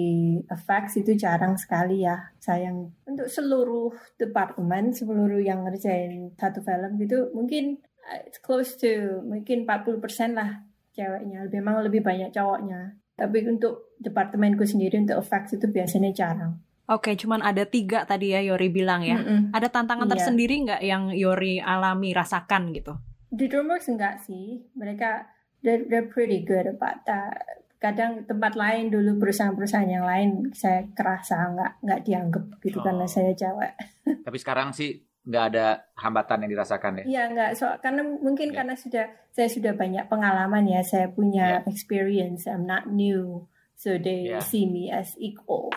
effects 0.47 0.95
itu 0.95 1.19
jarang 1.19 1.59
sekali 1.59 2.07
ya 2.07 2.31
sayang 2.39 2.95
untuk 3.03 3.27
seluruh 3.27 3.91
departemen 4.15 4.95
seluruh 4.95 5.43
yang 5.43 5.67
ngerjain 5.67 6.31
satu 6.39 6.63
film 6.63 6.95
gitu 6.95 7.29
mungkin 7.35 7.83
it's 8.23 8.39
close 8.39 8.79
to 8.79 9.19
mungkin 9.27 9.67
40% 9.67 9.99
lah 10.33 10.63
ceweknya 10.95 11.51
memang 11.51 11.83
lebih 11.83 11.99
banyak 11.99 12.31
cowoknya 12.31 12.95
tapi 13.19 13.43
untuk 13.47 13.95
departemenku 13.99 14.63
sendiri 14.63 15.03
untuk 15.03 15.19
effects 15.19 15.55
itu 15.55 15.67
biasanya 15.67 16.15
jarang 16.15 16.63
Oke, 16.85 17.17
cuman 17.17 17.41
ada 17.41 17.65
tiga 17.65 18.05
tadi 18.05 18.37
ya 18.37 18.45
Yori 18.45 18.69
bilang 18.69 19.01
ya. 19.01 19.17
Mm 19.17 19.25
-mm. 19.25 19.41
Ada 19.57 19.73
tantangan 19.73 20.05
iya. 20.05 20.13
tersendiri 20.13 20.55
nggak 20.69 20.81
yang 20.85 21.09
Yori 21.09 21.57
alami 21.57 22.13
rasakan 22.13 22.69
gitu? 22.77 22.93
Di 23.33 23.49
DreamWorks 23.49 23.89
enggak 23.89 24.21
sih. 24.21 24.69
Mereka 24.77 25.25
they're, 25.63 25.85
they're 25.87 26.09
pretty 26.09 26.41
good 26.41 26.65
about 26.65 27.05
that 27.05 27.63
kadang 27.75 28.25
tempat 28.25 28.57
lain 28.57 28.89
dulu 28.89 29.19
perusahaan-perusahaan 29.21 29.85
yang 29.85 30.07
lain 30.07 30.49
saya 30.57 30.87
kerasa 30.97 31.53
nggak 31.53 31.71
nggak 31.85 32.01
dianggap 32.01 32.45
gitu 32.63 32.81
Oh. 32.81 32.85
karena 32.87 33.05
saya 33.05 33.29
cewek. 33.35 33.73
Tapi 34.25 34.37
sekarang 34.41 34.73
sih 34.73 34.95
nggak 35.25 35.43
ada 35.53 35.65
hambatan 35.93 36.45
yang 36.47 36.51
dirasakan 36.57 37.01
ya. 37.01 37.03
Iya 37.05 37.23
nggak 37.29 37.51
so 37.53 37.69
karena 37.83 38.01
mungkin 38.01 38.49
Ya. 38.49 38.63
karena 38.63 38.73
sudah 38.73 39.05
saya 39.29 39.49
sudah 39.51 39.77
banyak 39.77 40.07
pengalaman 40.09 40.65
ya 40.65 40.81
saya 40.81 41.11
punya 41.13 41.61
Ya. 41.61 41.69
experience 41.69 42.49
I'm 42.49 42.65
not 42.65 42.89
new 42.89 43.45
so 43.77 44.01
they 44.01 44.33
Ya. 44.33 44.41
see 44.41 44.65
me 44.65 44.89
as 44.89 45.13
equal. 45.21 45.69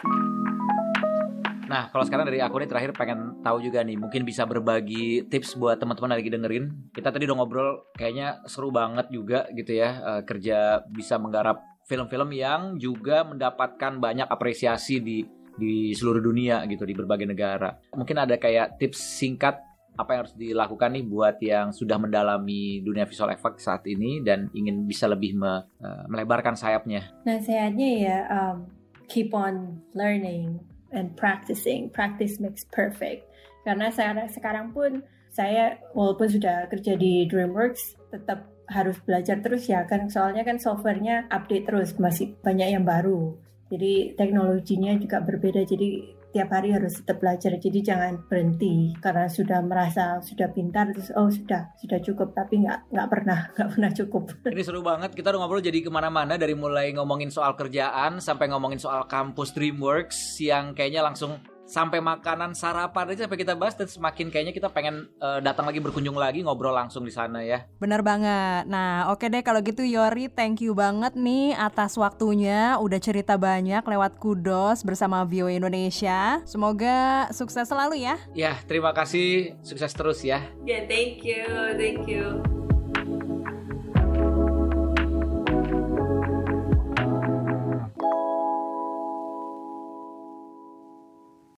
Nah, 1.68 1.92
kalau 1.92 2.04
sekarang 2.09 2.24
dari 2.24 2.40
aku 2.40 2.64
nih 2.64 2.68
terakhir 2.68 2.96
pengen 2.96 3.44
tahu 3.44 3.61
juga 3.61 3.85
nih, 3.85 4.00
mungkin 4.00 4.24
bisa 4.24 4.48
berbagi 4.48 5.28
tips 5.28 5.61
buat 5.61 5.76
teman-teman 5.76 6.16
lagi 6.16 6.33
dengerin. 6.33 6.64
Kita 6.96 7.12
tadi 7.12 7.28
udah 7.28 7.37
ngobrol, 7.37 7.92
kayaknya 7.92 8.40
seru 8.48 8.72
banget 8.72 9.12
juga 9.12 9.44
gitu 9.52 9.76
ya, 9.76 10.00
eh, 10.00 10.22
kerja 10.24 10.81
bisa 10.88 11.20
menggarap 11.20 11.61
film-film 11.85 12.33
yang 12.33 12.81
juga 12.81 13.24
mendapatkan 13.28 14.00
banyak 14.00 14.28
apresiasi 14.28 15.00
di 15.04 15.24
di 15.59 15.90
seluruh 15.92 16.22
dunia 16.22 16.62
gitu 16.70 16.87
di 16.88 16.94
berbagai 16.94 17.28
negara. 17.28 17.74
Mungkin 17.92 18.16
ada 18.16 18.38
kayak 18.38 18.78
tips 18.78 19.20
singkat 19.20 19.59
apa 19.98 20.14
yang 20.14 20.20
harus 20.22 20.37
dilakukan 20.38 20.94
nih 20.94 21.04
buat 21.11 21.37
yang 21.42 21.74
sudah 21.74 21.98
mendalami 21.98 22.78
dunia 22.87 23.02
visual 23.02 23.35
effect 23.35 23.59
saat 23.59 23.83
ini 23.90 24.22
dan 24.22 24.46
ingin 24.54 24.87
bisa 24.87 25.11
lebih 25.11 25.35
me- 25.35 25.66
eh, 25.83 26.04
melebarkan 26.07 26.54
sayapnya. 26.54 27.11
Nasihatnya 27.26 27.88
ya 27.98 28.18
um, 28.31 28.70
keep 29.11 29.35
on 29.35 29.83
learning 29.98 30.62
and 30.92 31.14
practicing. 31.16 31.88
Practice 31.92 32.40
makes 32.40 32.64
perfect. 32.68 33.29
Karena 33.64 33.92
saya 33.92 34.27
sekarang 34.31 34.72
pun 34.72 35.05
saya 35.29 35.77
walaupun 35.92 36.29
sudah 36.29 36.66
kerja 36.72 36.96
di 36.96 37.29
DreamWorks 37.29 38.11
tetap 38.11 38.48
harus 38.68 39.01
belajar 39.05 39.40
terus 39.40 39.64
ya 39.64 39.85
kan 39.88 40.12
soalnya 40.12 40.44
kan 40.44 40.61
softwarenya 40.61 41.29
update 41.33 41.68
terus 41.68 41.96
masih 41.96 42.37
banyak 42.40 42.77
yang 42.77 42.85
baru. 42.85 43.37
Jadi 43.68 44.16
teknologinya 44.16 44.96
juga 44.96 45.20
berbeda 45.20 45.64
jadi 45.68 46.16
tiap 46.32 46.48
hari 46.52 46.72
harus 46.74 47.00
tetap 47.00 47.20
belajar. 47.20 47.56
Jadi 47.56 47.78
jangan 47.80 48.24
berhenti 48.28 48.92
karena 49.00 49.26
sudah 49.28 49.60
merasa 49.64 50.20
sudah 50.20 50.48
pintar 50.52 50.92
terus 50.92 51.10
oh 51.16 51.28
sudah 51.28 51.72
sudah 51.80 51.98
cukup 52.04 52.36
tapi 52.36 52.64
nggak 52.64 52.92
nggak 52.92 53.08
pernah 53.08 53.38
nggak 53.56 53.68
pernah 53.74 53.90
cukup. 53.92 54.22
Ini 54.48 54.62
seru 54.64 54.80
banget, 54.84 55.12
kita 55.16 55.32
udah 55.32 55.40
ngobrol 55.40 55.64
jadi 55.64 55.78
ke 55.80 55.90
mana-mana 55.90 56.36
dari 56.36 56.54
mulai 56.54 56.92
ngomongin 56.94 57.32
soal 57.32 57.56
kerjaan 57.56 58.20
sampai 58.20 58.48
ngomongin 58.52 58.80
soal 58.80 59.04
kampus 59.08 59.52
DreamWorks 59.56 60.40
yang 60.44 60.76
kayaknya 60.76 61.04
langsung 61.04 61.40
sampai 61.68 62.00
makanan 62.00 62.57
sarapan 62.57 63.12
aja 63.12 63.28
sampai 63.28 63.38
kita 63.44 63.52
bahas 63.52 63.76
dan 63.76 63.85
semakin 63.85 64.33
kayaknya 64.33 64.57
kita 64.57 64.72
pengen 64.72 65.12
eh, 65.20 65.38
datang 65.44 65.68
lagi 65.68 65.85
berkunjung 65.85 66.16
lagi 66.16 66.40
ngobrol 66.40 66.72
langsung 66.72 67.04
di 67.04 67.12
sana 67.12 67.44
ya. 67.44 67.68
Bener 67.76 68.00
banget. 68.00 68.64
Nah, 68.66 69.12
oke 69.12 69.28
deh 69.28 69.44
kalau 69.44 69.61
gitu 69.61 69.85
Yori, 69.85 70.33
thank 70.33 70.64
you 70.64 70.72
banget 70.72 71.12
nih 71.12 71.52
atas 71.52 72.00
waktunya. 72.00 72.81
Udah 72.81 72.96
cerita 72.98 73.37
banyak 73.37 73.85
lewat 73.85 74.16
Kudos 74.16 74.81
bersama 74.83 75.22
Vio 75.28 75.52
Indonesia. 75.52 76.40
Semoga 76.48 77.28
sukses 77.37 77.68
selalu 77.68 78.00
ya. 78.00 78.16
Ya, 78.33 78.57
terima 78.64 78.96
kasih, 78.96 79.61
sukses 79.61 79.92
terus 79.92 80.24
ya. 80.24 80.40
Yeah, 80.64 80.88
thank 80.88 81.20
you, 81.20 81.44
thank 81.76 82.09
you. 82.09 82.40